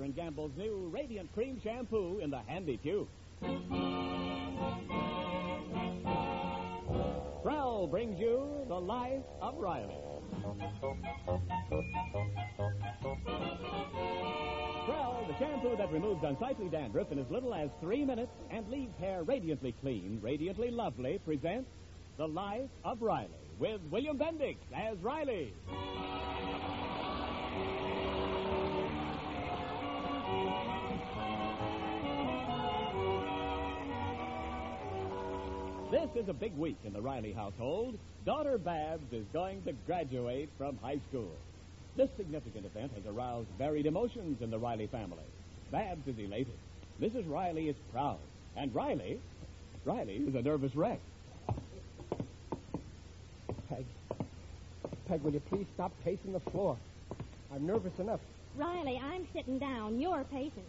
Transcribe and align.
Procter 0.00 0.12
& 0.12 0.16
Gamble's 0.16 0.52
new 0.56 0.90
Radiant 0.92 1.32
Cream 1.34 1.60
Shampoo 1.62 2.20
in 2.20 2.30
the 2.30 2.40
handy 2.46 2.78
tube. 2.78 3.08
Prell 7.42 7.86
brings 7.86 8.18
you 8.18 8.64
the 8.68 8.80
life 8.80 9.22
of 9.42 9.56
Riley. 9.58 9.96
Prell, 14.86 15.26
the 15.28 15.38
shampoo 15.38 15.76
that 15.76 15.92
removes 15.92 16.24
unsightly 16.24 16.68
dandruff 16.68 17.12
in 17.12 17.18
as 17.18 17.30
little 17.30 17.54
as 17.54 17.68
three 17.80 18.04
minutes 18.04 18.32
and 18.50 18.68
leaves 18.68 18.96
hair 18.98 19.22
radiantly 19.22 19.74
clean, 19.80 20.18
radiantly 20.22 20.70
lovely, 20.70 21.18
presents 21.24 21.68
the 22.16 22.26
life 22.26 22.70
of 22.84 23.02
Riley 23.02 23.28
with 23.58 23.80
William 23.90 24.18
Bendix 24.18 24.56
as 24.74 24.98
Riley. 25.02 25.52
This 35.90 36.08
is 36.14 36.28
a 36.28 36.32
big 36.32 36.56
week 36.56 36.76
in 36.84 36.92
the 36.92 37.00
Riley 37.00 37.32
household. 37.32 37.98
Daughter 38.24 38.58
Babs 38.58 39.12
is 39.12 39.24
going 39.32 39.60
to 39.62 39.72
graduate 39.86 40.48
from 40.56 40.78
high 40.80 41.00
school. 41.08 41.32
This 41.96 42.08
significant 42.16 42.64
event 42.64 42.92
has 42.94 43.04
aroused 43.06 43.48
varied 43.58 43.86
emotions 43.86 44.40
in 44.40 44.52
the 44.52 44.58
Riley 44.58 44.86
family. 44.86 45.24
Babs 45.72 46.06
is 46.06 46.16
elated. 46.16 46.54
Mrs. 47.00 47.28
Riley 47.28 47.68
is 47.68 47.74
proud. 47.92 48.18
And 48.56 48.72
Riley, 48.72 49.18
Riley 49.84 50.14
is 50.16 50.36
a 50.36 50.42
nervous 50.42 50.76
wreck. 50.76 51.00
Peg. 53.68 53.84
Peg, 55.08 55.22
will 55.22 55.32
you 55.32 55.40
please 55.40 55.66
stop 55.74 55.90
pacing 56.04 56.32
the 56.32 56.40
floor? 56.52 56.76
I'm 57.52 57.66
nervous 57.66 57.98
enough. 57.98 58.20
Riley, 58.56 59.00
I'm 59.02 59.26
sitting 59.34 59.58
down. 59.58 59.98
You're 59.98 60.22
pacing. 60.30 60.66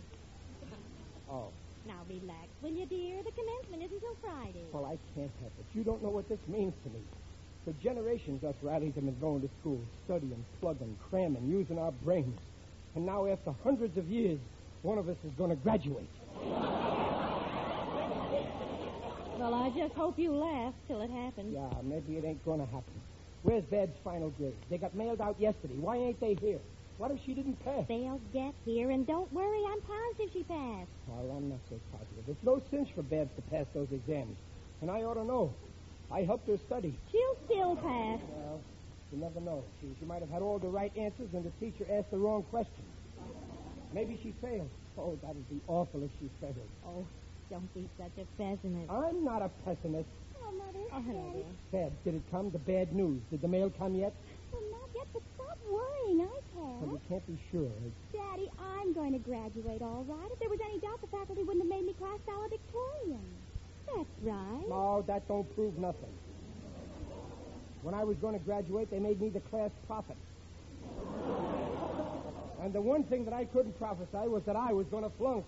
Oh, 1.30 1.50
Now 1.88 2.02
relax, 2.08 2.48
will 2.62 2.72
you, 2.72 2.86
dear? 2.86 3.18
The 3.24 3.32
commencement 3.32 3.84
isn't 3.84 4.00
till 4.00 4.16
Friday. 4.22 4.66
well, 4.72 4.86
I 4.86 4.98
can't 5.16 5.32
help 5.40 5.52
it. 5.60 5.66
You 5.74 5.84
don't 5.84 6.02
know 6.04 6.10
what 6.10 6.30
this 6.30 6.40
means 6.48 6.74
to 6.84 6.90
me. 6.90 7.02
For 7.66 7.74
generations, 7.84 8.44
us 8.44 8.56
Rileys 8.64 8.96
have 8.96 9.06
been 9.06 9.20
going 9.20 9.42
to 9.42 9.50
school, 9.60 9.82
studying, 10.06 10.46
plugging, 10.60 10.98
cramming, 11.10 11.48
using 11.48 11.78
our 11.78 11.92
brains. 11.92 12.40
And 12.96 13.06
now, 13.06 13.26
after 13.28 13.54
hundreds 13.64 13.98
of 13.98 14.06
years, 14.08 14.40
one 14.82 14.98
of 14.98 15.08
us 15.10 15.18
is 15.24 15.32
going 15.38 15.52
to 15.52 15.56
graduate. 15.56 16.10
Well, 19.38 19.54
I 19.56 19.70
just 19.76 19.94
hope 19.96 20.20
you 20.20 20.34
laugh 20.34 20.74
till 20.88 21.02
it 21.02 21.10
happens. 21.10 21.54
Yeah, 21.54 21.70
maybe 21.84 22.18
it 22.18 22.26
ain't 22.26 22.44
going 22.46 22.60
to 22.60 22.66
happen. 22.66 22.94
Where's 23.44 23.64
Bab's 23.66 23.98
final 24.04 24.30
grade? 24.32 24.54
They 24.70 24.78
got 24.78 24.94
mailed 24.96 25.20
out 25.22 25.40
yesterday. 25.40 25.74
Why 25.76 25.98
ain't 25.98 26.20
they 26.20 26.36
here? 26.36 26.60
What 26.98 27.12
if 27.12 27.20
she 27.26 27.34
didn't 27.34 27.64
pass? 27.64 27.86
They'll 27.88 28.22
get 28.34 28.54
here, 28.66 28.92
and 28.92 29.08
don't 29.08 29.32
worry, 29.34 29.62
I'm 29.72 29.82
positive 29.82 30.34
she 30.34 30.44
passed. 30.44 30.90
Well, 31.08 31.36
I'm 31.36 31.50
not 31.50 31.60
so 31.70 31.80
positive. 31.92 32.24
It's 32.28 32.44
no 32.44 32.62
cinch 32.70 32.90
for 32.94 33.02
Babs 33.02 33.32
to 33.36 33.42
pass 33.50 33.66
those 33.74 33.88
exams. 33.92 34.38
And 34.82 34.92
I 34.92 35.04
ought 35.04 35.16
to 35.16 35.24
know. 35.24 35.54
I 36.12 36.22
helped 36.24 36.48
her 36.48 36.58
study. 36.68 36.94
She'll 37.12 37.38
still 37.46 37.76
pass. 37.78 38.20
Well, 38.36 38.62
you 39.12 39.18
never 39.20 39.40
know. 39.40 39.64
She, 39.80 39.88
she 40.00 40.06
might 40.06 40.22
have 40.22 40.30
had 40.30 40.42
all 40.42 40.60
the 40.60 40.68
right 40.68 40.92
answers 40.98 41.30
and 41.34 41.44
the 41.44 41.52
teacher 41.60 41.86
asked 41.92 42.12
the 42.12 42.18
wrong 42.18 42.44
question. 42.44 42.84
Maybe 43.94 44.20
she 44.22 44.34
failed. 44.42 44.70
Oh, 44.98 45.18
that 45.22 45.36
would 45.36 45.50
be 45.50 45.62
awful 45.68 46.04
if 46.04 46.12
she 46.20 46.30
failed. 46.40 46.56
Oh, 46.86 47.06
don't 47.50 47.74
be 47.74 47.88
such 47.98 48.12
a 48.18 48.26
pessimist. 48.42 48.90
I'm 48.90 49.24
not 49.24 49.42
a 49.42 49.50
pessimist. 49.66 50.08
Oh, 50.44 50.52
Mother. 50.52 50.86
Oh, 50.94 51.02
hello, 51.02 51.32
dear. 51.34 51.82
Bad. 51.84 51.92
Did 52.04 52.16
it 52.16 52.24
come? 52.32 52.52
The 52.52 52.60
bad 52.60 52.94
news. 52.94 53.22
Did 53.32 53.42
the 53.42 53.48
mail 53.48 53.70
come 53.78 53.96
yet? 53.96 54.14
Well, 54.52 54.62
not 54.72 54.90
yet, 54.96 55.08
but 55.14 55.22
stop 55.36 55.58
worrying. 55.72 56.22
I 56.22 56.40
Well, 56.56 56.80
can. 56.82 56.92
you 56.92 57.02
can't 57.08 57.28
be 57.28 57.40
sure. 57.52 57.72
Daddy, 58.12 58.48
I'm 58.60 58.94
going 58.94 59.14
to 59.14 59.20
graduate 59.20 59.82
all 59.82 60.04
right. 60.04 60.28
If 60.32 60.40
there 60.40 60.50
was 60.50 60.60
any 60.66 60.80
doubt, 60.80 61.02
the 61.02 61.08
faculty 61.08 61.44
wouldn't 61.44 61.64
have 61.66 61.70
made 61.70 61.86
me 61.86 61.94
class 61.94 62.20
valedictorian. 62.26 63.26
That's 63.96 64.10
right. 64.22 64.66
No, 64.70 65.04
that 65.08 65.28
don't 65.28 65.54
prove 65.56 65.78
nothing. 65.78 66.14
When 67.82 67.94
I 67.96 68.04
was 68.04 68.18
going 68.18 68.34
to 68.38 68.40
graduate, 68.44 68.92
they 68.92 69.00
made 69.00 69.20
me 69.20 69.30
the 69.30 69.40
class 69.40 69.72
prophet. 69.88 70.18
And 72.62 72.74
the 72.74 72.82
one 72.82 73.04
thing 73.06 73.26
that 73.26 73.34
I 73.34 73.46
couldn't 73.46 73.78
prophesy 73.80 74.28
was 74.28 74.44
that 74.46 74.56
I 74.56 74.72
was 74.72 74.86
going 74.88 75.04
to 75.04 75.10
flunk. 75.18 75.46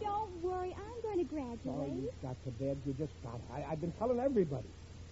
Don't 0.00 0.42
worry. 0.42 0.70
I'm 0.72 1.02
going 1.02 1.18
to 1.18 1.24
graduate. 1.24 1.58
Oh, 1.66 1.86
you 1.86 2.10
got 2.22 2.36
to 2.44 2.50
bed. 2.52 2.80
You 2.86 2.92
just 2.94 3.12
got 3.24 3.34
it. 3.36 3.42
I, 3.52 3.64
I've 3.72 3.80
been 3.80 3.92
telling 3.92 4.20
everybody. 4.20 4.68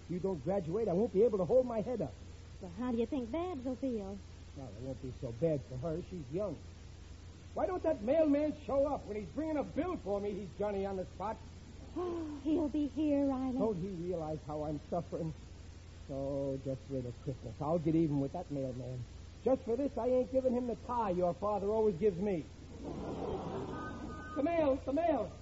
If 0.06 0.10
you 0.14 0.20
don't 0.20 0.42
graduate, 0.44 0.88
I 0.88 0.92
won't 0.92 1.12
be 1.12 1.24
able 1.24 1.38
to 1.38 1.44
hold 1.44 1.66
my 1.66 1.80
head 1.80 2.00
up. 2.00 2.14
Well, 2.62 2.70
how 2.78 2.92
do 2.92 2.98
you 2.98 3.06
think 3.06 3.32
Babs 3.32 3.64
will 3.64 3.76
feel? 3.80 4.16
Well, 4.56 4.68
it 4.78 4.82
won't 4.82 5.02
be 5.02 5.12
so 5.20 5.34
bad 5.40 5.60
for 5.68 5.76
her. 5.88 5.98
She's 6.08 6.22
young. 6.32 6.56
Why 7.54 7.66
don't 7.66 7.82
that 7.82 8.04
mailman 8.04 8.54
show 8.68 8.86
up? 8.86 9.04
When 9.08 9.16
he's 9.16 9.28
bringing 9.34 9.56
a 9.56 9.64
bill 9.64 9.98
for 10.04 10.20
me, 10.20 10.30
he's 10.30 10.48
Johnny 10.60 10.86
on 10.86 10.96
the 10.96 11.04
spot. 11.16 11.36
Oh, 11.98 12.22
He'll 12.44 12.68
be 12.68 12.88
here, 12.94 13.26
Riley. 13.26 13.58
Don't 13.58 13.76
he 13.76 13.88
realize 14.06 14.38
how 14.46 14.62
I'm 14.62 14.80
suffering? 14.90 15.34
So 16.08 16.56
just 16.64 16.78
wait 16.88 17.02
till 17.02 17.12
Christmas. 17.24 17.52
I'll 17.60 17.80
get 17.80 17.96
even 17.96 18.20
with 18.20 18.32
that 18.32 18.48
mailman. 18.52 19.04
Just 19.44 19.62
for 19.64 19.76
this, 19.76 19.90
I 19.98 20.06
ain't 20.06 20.32
giving 20.32 20.54
him 20.54 20.68
the 20.68 20.76
tie 20.86 21.10
your 21.10 21.34
father 21.40 21.66
always 21.66 21.96
gives 21.96 22.20
me. 22.20 22.46
The 24.36 24.42
mail, 24.44 24.78
the 24.86 24.92
mail. 24.92 25.32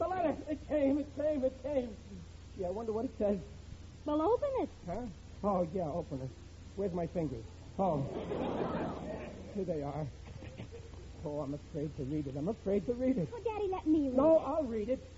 The 0.00 0.08
letter. 0.08 0.34
It 0.50 0.58
came, 0.68 0.98
it 0.98 1.16
came, 1.16 1.44
it 1.44 1.62
came. 1.62 1.90
Yeah, 2.58 2.66
I 2.66 2.70
wonder 2.70 2.90
what 2.92 3.04
it 3.04 3.14
says. 3.16 3.38
Well, 4.06 4.22
open 4.22 4.48
it. 4.60 4.68
Huh? 4.88 5.00
Oh, 5.44 5.66
yeah, 5.74 5.88
open 5.88 6.20
it. 6.22 6.30
Where's 6.76 6.92
my 6.92 7.06
fingers? 7.08 7.42
Oh. 7.78 8.04
Here 9.54 9.64
they 9.64 9.82
are. 9.82 10.06
Oh, 11.24 11.40
I'm 11.40 11.54
afraid 11.54 11.94
to 11.96 12.04
read 12.04 12.26
it. 12.28 12.34
I'm 12.38 12.48
afraid 12.48 12.86
to 12.86 12.92
read 12.94 13.18
it. 13.18 13.28
Well, 13.32 13.42
Daddy, 13.44 13.68
let 13.70 13.86
me 13.86 14.08
read 14.08 14.16
No, 14.16 14.36
it. 14.38 14.42
I'll 14.46 14.62
read 14.64 14.88
it. 14.88 15.10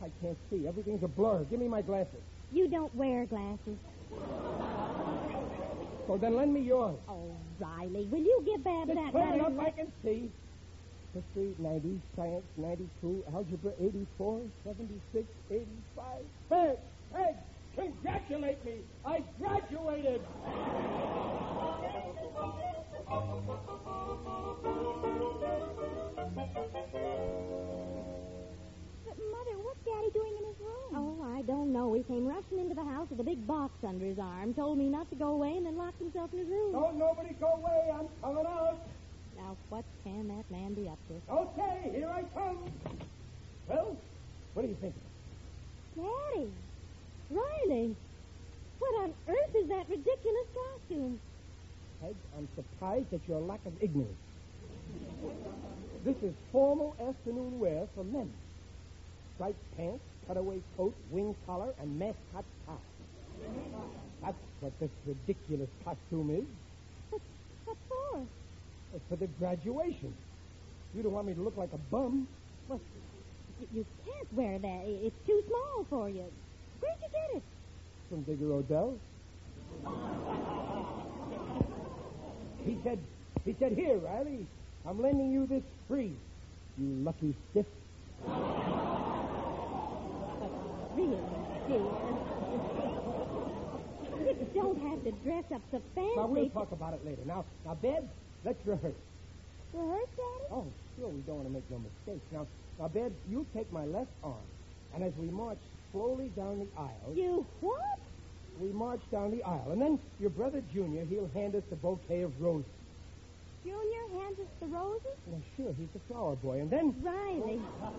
I 0.00 0.08
can't 0.22 0.38
see. 0.50 0.66
Everything's 0.68 1.02
a 1.02 1.08
blur. 1.08 1.44
Give 1.50 1.58
me 1.58 1.66
my 1.68 1.82
glasses. 1.82 2.20
You 2.52 2.68
don't 2.68 2.94
wear 2.94 3.26
glasses. 3.26 3.76
So 6.06 6.16
then 6.20 6.36
lend 6.36 6.54
me 6.54 6.60
yours. 6.60 6.96
Oh, 7.08 7.34
Riley, 7.58 8.06
will 8.12 8.20
you 8.20 8.40
give 8.46 8.62
Babs 8.62 8.90
It's 8.90 9.00
that 9.00 9.10
clear 9.10 9.24
letter? 9.26 9.50
enough 9.50 9.66
I 9.66 9.70
can 9.70 9.92
see. 10.04 10.30
History 11.12 11.54
90, 11.58 12.00
science 12.14 12.44
92, 12.56 13.24
algebra 13.34 13.72
84, 13.80 14.42
76, 14.64 15.26
85. 15.50 16.04
Hey, 16.50 16.74
hey, 17.14 17.30
congratulate 17.76 18.64
me. 18.64 18.80
I 19.04 19.22
graduated. 19.38 20.22
But, 29.04 29.16
Mother, 29.30 29.56
what's 29.62 29.82
Daddy 29.84 30.10
doing 30.12 30.32
in 30.38 30.44
his 30.46 30.58
room? 30.60 30.90
Oh, 30.94 31.22
I 31.36 31.42
don't 31.42 31.72
know. 31.72 31.92
He 31.94 32.02
came 32.02 32.26
rushing 32.26 32.58
into 32.58 32.74
the 32.74 32.84
house 32.84 33.08
with 33.10 33.20
a 33.20 33.24
big 33.24 33.46
box 33.46 33.72
under 33.86 34.06
his 34.06 34.18
arm, 34.18 34.54
told 34.54 34.78
me 34.78 34.88
not 34.88 35.08
to 35.10 35.16
go 35.16 35.34
away, 35.34 35.54
and 35.56 35.66
then 35.66 35.76
locked 35.76 36.00
himself 36.00 36.32
in 36.32 36.40
his 36.40 36.48
room. 36.48 36.72
Don't 36.72 36.98
nobody 36.98 37.34
go 37.40 37.52
away. 37.52 37.90
I'm 37.92 38.08
coming 38.20 38.46
out. 38.46 38.78
Now, 39.36 39.56
what 39.68 39.84
can 40.02 40.28
that 40.28 40.50
man 40.50 40.74
be 40.74 40.88
up 40.88 40.98
to? 41.08 41.20
Okay, 41.32 41.90
here 41.94 42.08
I 42.08 42.22
come. 42.34 42.64
Well, 43.68 43.96
what 44.54 44.62
do 44.62 44.68
you 44.68 44.76
think? 44.80 44.94
Daddy! 45.94 46.50
Riley! 47.30 47.96
What 48.78 49.02
on 49.02 49.12
earth 49.28 49.54
is 49.56 49.68
that 49.68 49.88
ridiculous 49.88 50.48
costume? 50.54 51.20
Peg, 52.00 52.14
I'm 52.36 52.48
surprised 52.54 53.12
at 53.12 53.20
your 53.26 53.40
lack 53.40 53.64
of 53.66 53.72
ignorance. 53.80 54.16
This 56.04 56.16
is 56.22 56.34
formal 56.52 56.94
afternoon 57.00 57.58
wear 57.58 57.88
for 57.94 58.04
men. 58.04 58.32
Striped 59.34 59.76
pants, 59.76 60.04
cutaway 60.26 60.60
coat, 60.76 60.94
wing 61.10 61.34
collar, 61.46 61.72
and 61.80 61.98
mascot 61.98 62.44
tie. 62.66 62.74
That's 64.22 64.36
what 64.60 64.78
this 64.78 64.90
ridiculous 65.06 65.68
costume 65.84 66.30
is. 66.30 66.44
What, 67.10 67.22
what 67.64 67.76
for? 67.88 68.22
It's 68.94 69.04
for 69.08 69.16
the 69.16 69.26
graduation. 69.38 70.14
You 70.94 71.02
don't 71.02 71.12
want 71.12 71.26
me 71.26 71.34
to 71.34 71.40
look 71.40 71.56
like 71.56 71.72
a 71.72 71.78
bum. 71.90 72.28
Well, 72.68 72.80
you 73.74 73.84
can't 74.04 74.32
wear 74.32 74.58
that. 74.58 74.82
It's 74.86 75.26
too 75.26 75.42
small 75.48 75.86
for 75.90 76.08
you. 76.08 76.24
Where'd 76.86 76.98
you 77.02 77.08
get 77.12 77.36
it? 77.36 77.42
From 78.08 78.22
Digger 78.22 78.52
O'Dell. 78.52 78.98
He 82.64 82.78
said, 82.82 82.98
he 83.44 83.54
said, 83.58 83.72
here, 83.72 83.96
Riley, 83.98 84.46
I'm 84.86 85.00
lending 85.00 85.32
you 85.32 85.46
this 85.46 85.62
free. 85.88 86.12
You 86.78 86.86
lucky 87.04 87.34
stiff. 87.50 87.66
Really, 90.96 91.18
dear. 91.68 91.78
You 94.26 94.46
don't 94.54 94.80
have 94.82 95.04
to 95.04 95.12
dress 95.24 95.44
up 95.54 95.62
so 95.70 95.80
fancy. 95.94 96.16
Now, 96.16 96.26
we'll 96.26 96.50
talk 96.50 96.72
about 96.72 96.94
it 96.94 97.04
later. 97.04 97.22
Now, 97.26 97.44
now, 97.64 97.74
Babs, 97.74 98.08
let's 98.44 98.66
rehearse. 98.66 98.94
Rehearse, 99.72 100.08
Daddy? 100.16 100.48
Oh, 100.50 100.66
sure, 100.98 101.08
we 101.08 101.20
don't 101.22 101.36
want 101.36 101.48
to 101.48 101.52
make 101.54 101.70
no 101.70 101.78
mistakes. 101.78 102.24
Now, 102.32 102.46
now, 102.78 102.88
Babs, 102.88 103.14
you 103.28 103.46
take 103.54 103.72
my 103.72 103.84
left 103.84 104.10
arm, 104.24 104.34
and 104.94 105.04
as 105.04 105.12
we 105.18 105.28
march 105.28 105.58
slowly 105.92 106.28
down 106.36 106.58
the 106.58 106.80
aisle, 106.80 107.14
You 107.14 107.46
what? 107.60 107.98
we 108.60 108.68
march 108.72 109.00
down 109.10 109.30
the 109.30 109.42
aisle, 109.42 109.70
and 109.72 109.80
then 109.80 109.98
your 110.20 110.30
brother 110.30 110.62
Junior, 110.72 111.04
he'll 111.04 111.30
hand 111.34 111.54
us 111.54 111.62
the 111.70 111.76
bouquet 111.76 112.22
of 112.22 112.40
roses. 112.40 112.64
Junior 113.64 114.20
hands 114.20 114.38
us 114.38 114.46
the 114.60 114.66
roses? 114.66 115.16
Well, 115.26 115.42
sure, 115.56 115.74
he's 115.78 115.88
the 115.92 116.00
flower 116.08 116.36
boy, 116.36 116.60
and 116.60 116.70
then 116.70 116.94
Riley. 117.02 117.60
Oh. 117.82 117.92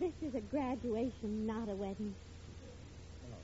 This 0.00 0.12
is 0.22 0.34
a 0.34 0.40
graduation, 0.40 1.46
not 1.46 1.68
a 1.68 1.74
wedding. 1.74 2.14
Oh. 3.30 3.36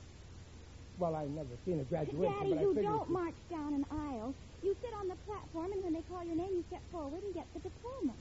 Well, 0.99 1.15
I've 1.15 1.29
never 1.29 1.55
seen 1.65 1.79
a 1.79 1.83
graduation, 1.83 2.33
Daddy, 2.39 2.53
but 2.53 2.59
I 2.59 2.61
you 2.61 2.73
don't 2.73 3.09
march 3.09 3.35
down 3.49 3.73
an 3.73 3.85
aisle. 3.91 4.33
You 4.63 4.75
sit 4.81 4.93
on 4.99 5.07
the 5.07 5.15
platform, 5.27 5.71
and 5.71 5.83
when 5.83 5.93
they 5.93 6.03
call 6.09 6.23
your 6.23 6.35
name, 6.35 6.51
you 6.51 6.63
step 6.67 6.81
forward 6.91 7.23
and 7.23 7.33
get 7.33 7.45
the 7.53 7.59
diploma. 7.59 8.13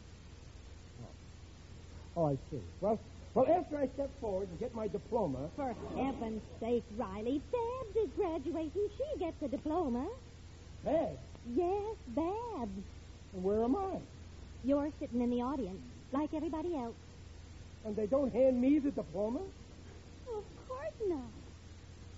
Oh, 2.17 2.27
I 2.27 2.39
see. 2.51 2.61
Well, 2.81 2.99
well, 3.35 3.47
after 3.49 3.79
I 3.79 3.87
step 3.95 4.11
forward 4.21 4.49
and 4.49 4.59
get 4.59 4.75
my 4.75 4.89
diploma, 4.89 5.51
For 5.57 5.75
heaven's 5.97 6.43
sake, 6.61 6.85
Riley, 6.97 7.41
Babs 7.53 7.97
is 8.09 8.11
graduating. 8.17 8.89
She 8.97 9.19
gets 9.21 9.37
a 9.43 9.49
diploma. 9.49 10.09
Babs, 10.85 11.19
Yes, 11.55 11.97
Babs. 12.09 12.71
and 13.33 13.43
where 13.45 13.65
am 13.65 13.77
I? 13.77 13.99
You're 14.65 14.91
sitting 15.01 15.23
in 15.23 15.31
the 15.31 15.41
audience, 15.43 15.81
like 16.13 16.31
everybody 16.35 16.75
else. 16.77 16.97
And 17.85 17.97
they 17.97 18.07
don't 18.07 18.33
hand 18.33 18.61
me 18.61 18.79
the 18.79 18.91
diploma? 18.91 19.41
Of 19.41 20.45
course 20.69 21.09
not. 21.09 21.33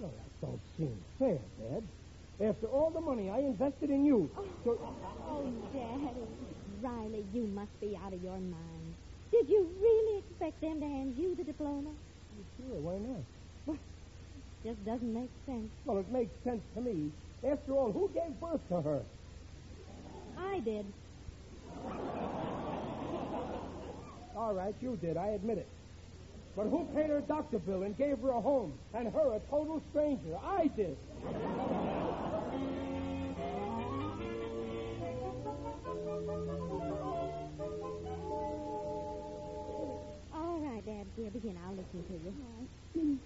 No, 0.00 0.06
that 0.08 0.41
don't 0.41 0.61
seem 0.76 1.05
fair, 1.19 1.38
Babs. 1.61 1.87
After 2.41 2.67
all 2.67 2.91
the 2.91 3.00
money 3.00 3.31
I 3.31 3.38
invested 3.38 3.91
in 3.91 4.05
you, 4.05 4.29
so 4.65 4.79
Oh, 4.81 5.44
Daddy. 5.73 6.26
Riley, 6.82 7.25
you 7.32 7.47
must 7.47 7.81
be 7.81 7.97
out 7.97 8.12
of 8.12 8.23
your 8.23 8.38
mind. 8.38 8.81
Did 9.32 9.49
you 9.49 9.67
really 9.81 10.19
expect 10.19 10.61
them 10.61 10.81
to 10.81 10.87
hand 10.87 11.14
you 11.17 11.34
the 11.34 11.44
diploma? 11.44 11.90
sure, 12.56 12.79
why 12.81 12.99
not? 12.99 13.25
Just 14.64 14.84
doesn't 14.84 15.12
make 15.12 15.31
sense. 15.44 15.70
Well, 15.84 15.99
it 15.99 16.11
makes 16.12 16.32
sense 16.44 16.62
to 16.75 16.81
me. 16.81 17.11
After 17.44 17.73
all, 17.73 17.90
who 17.90 18.11
gave 18.14 18.38
birth 18.40 18.61
to 18.69 18.81
her? 18.81 19.02
I 20.38 20.61
did. 20.61 20.87
All 24.37 24.55
right, 24.55 24.75
you 24.81 24.96
did. 24.96 25.17
I 25.17 25.29
admit 25.29 25.58
it. 25.58 25.69
But 26.55 26.67
who 26.67 26.87
paid 26.94 27.11
her 27.11 27.23
doctor 27.23 27.58
bill 27.58 27.82
and 27.82 27.96
gave 27.96 28.19
her 28.19 28.31
a 28.31 28.40
home, 28.40 28.75
and 28.94 29.12
her 29.12 29.34
a 29.34 29.40
total 29.50 29.82
stranger? 29.90 30.37
I 30.44 30.69
did. 30.69 30.96
Babs, 41.43 41.55
dear. 41.55 41.62
I'll 41.67 41.75
listen 41.75 42.03
to 42.06 42.15
you. 42.15 42.33
Hmm. 42.94 43.17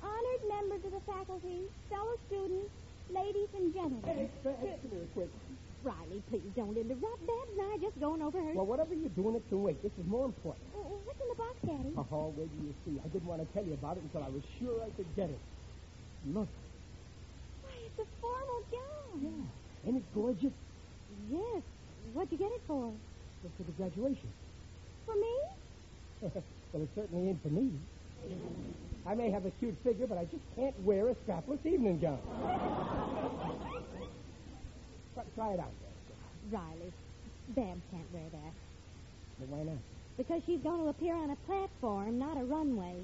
Honored 0.00 0.42
members 0.48 0.82
of 0.86 0.92
the 0.92 1.04
faculty, 1.04 1.66
fellow 1.90 2.16
students, 2.26 2.72
ladies 3.10 3.48
and 3.56 3.74
gentlemen. 3.74 4.02
Hey, 4.04 4.30
Babs, 4.44 4.80
come 4.80 4.90
here 4.90 5.08
quick. 5.14 5.30
Riley, 5.82 6.22
please 6.30 6.50
don't 6.56 6.76
interrupt. 6.76 7.20
Babs 7.26 7.50
and 7.52 7.60
I 7.62 7.74
are 7.74 7.82
just 7.82 8.00
going 8.00 8.22
over 8.22 8.38
her. 8.38 8.52
Well, 8.54 8.66
whatever 8.66 8.94
you're 8.94 9.14
doing, 9.14 9.36
it's 9.36 9.48
can 9.48 9.62
wait. 9.62 9.82
This 9.82 9.92
is 9.98 10.06
more 10.06 10.24
important. 10.26 10.64
Oh, 10.74 10.82
oh, 10.84 10.98
What's 11.04 11.20
in 11.20 11.28
the 11.28 11.38
box, 11.38 11.54
Daddy? 11.66 11.92
Oh, 11.96 12.34
wait 12.36 12.50
till 12.50 12.66
you 12.66 12.74
see. 12.86 12.96
I 13.02 13.08
didn't 13.08 13.28
want 13.28 13.42
to 13.42 13.48
tell 13.54 13.64
you 13.64 13.74
about 13.74 13.96
it 13.96 14.02
until 14.02 14.22
I 14.22 14.30
was 14.30 14.42
sure 14.58 14.82
I 14.82 14.90
could 14.96 15.10
get 15.14 15.30
it. 15.30 15.40
Look, 16.34 16.48
Why, 17.62 17.74
it's 17.86 17.98
a 18.02 18.08
formal 18.20 18.60
gown. 18.70 19.16
Yeah. 19.22 19.88
Ain't 19.88 19.96
it 19.98 20.06
gorgeous? 20.14 20.54
Yes. 21.30 21.62
What'd 22.12 22.32
you 22.32 22.38
get 22.38 22.50
it 22.50 22.62
for? 22.66 22.90
Look 23.44 23.52
for 23.56 23.64
the 23.64 23.76
graduation. 23.78 24.30
For 25.06 25.14
me? 25.14 25.57
well, 26.72 26.82
it 26.82 26.88
certainly 26.94 27.28
ain't 27.28 27.42
for 27.42 27.48
me. 27.48 27.70
I 29.06 29.14
may 29.14 29.30
have 29.30 29.46
a 29.46 29.50
cute 29.52 29.76
figure, 29.84 30.06
but 30.06 30.18
I 30.18 30.24
just 30.24 30.42
can't 30.56 30.78
wear 30.82 31.08
a 31.08 31.14
strapless 31.14 31.64
evening 31.64 31.98
gown. 32.00 32.18
Try, 35.14 35.24
try 35.34 35.52
it 35.52 35.60
out. 35.60 35.72
Riley, 36.50 36.92
Babs 37.54 37.80
can't 37.90 38.12
wear 38.12 38.28
that. 38.32 38.52
But 39.38 39.48
why 39.48 39.62
not? 39.64 39.78
Because 40.16 40.42
she's 40.46 40.60
going 40.60 40.82
to 40.82 40.88
appear 40.88 41.14
on 41.14 41.30
a 41.30 41.36
platform, 41.46 42.18
not 42.18 42.36
a 42.36 42.44
runway. 42.44 42.96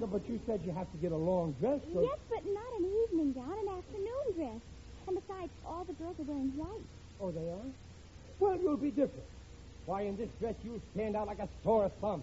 No, 0.00 0.06
but 0.06 0.28
you 0.28 0.38
said 0.46 0.60
you 0.64 0.72
have 0.72 0.90
to 0.92 0.98
get 0.98 1.10
a 1.10 1.16
long 1.16 1.56
dress, 1.58 1.80
so... 1.92 2.02
Yes, 2.02 2.18
but 2.30 2.46
not 2.46 2.70
an 2.78 2.86
evening 2.86 3.32
gown, 3.32 3.50
an 3.50 3.68
afternoon 3.76 4.26
dress. 4.36 4.60
And 5.08 5.18
besides, 5.18 5.50
all 5.66 5.84
the 5.84 5.94
girls 5.94 6.14
are 6.20 6.22
wearing 6.22 6.52
white. 6.56 6.86
Oh, 7.20 7.32
they 7.32 7.50
are? 7.50 7.66
Well, 8.38 8.56
you'll 8.62 8.76
be 8.76 8.90
different. 8.90 9.26
Why, 9.88 10.02
in 10.02 10.18
this 10.18 10.28
dress, 10.38 10.54
you'll 10.62 10.82
stand 10.92 11.16
out 11.16 11.28
like 11.28 11.38
a 11.38 11.48
sore 11.64 11.90
thumb. 12.02 12.22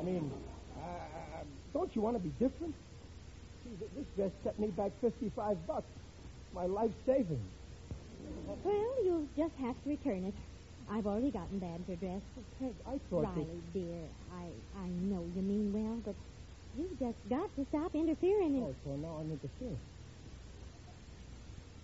I 0.00 0.02
mean, 0.02 0.32
uh, 0.80 1.44
don't 1.74 1.94
you 1.94 2.00
want 2.00 2.16
to 2.16 2.22
be 2.22 2.30
different? 2.40 2.74
See, 3.62 3.76
this 3.94 4.06
dress 4.16 4.30
set 4.42 4.58
me 4.58 4.68
back 4.68 4.90
55 5.02 5.66
bucks. 5.66 5.84
My 6.54 6.64
life 6.64 6.92
savings. 7.04 7.44
Well, 8.64 9.04
you'll 9.04 9.28
just 9.36 9.52
have 9.60 9.76
to 9.84 9.90
return 9.90 10.24
it. 10.24 10.34
I've 10.90 11.06
already 11.06 11.30
gotten 11.30 11.58
Babs 11.58 11.84
dress. 12.00 12.22
I 12.88 12.98
thought 13.10 13.24
Riley, 13.24 13.44
that... 13.44 13.72
dear, 13.74 14.08
I, 14.32 14.80
I 14.80 14.88
know 14.88 15.28
you 15.36 15.42
mean 15.42 15.74
well, 15.76 16.00
but 16.06 16.14
you've 16.74 16.98
just 16.98 17.20
got 17.28 17.54
to 17.56 17.66
stop 17.68 17.94
interfering. 17.94 18.64
Oh, 18.64 18.74
so 18.82 18.96
now 18.96 19.20
I'm 19.20 19.30
interfering. 19.30 19.78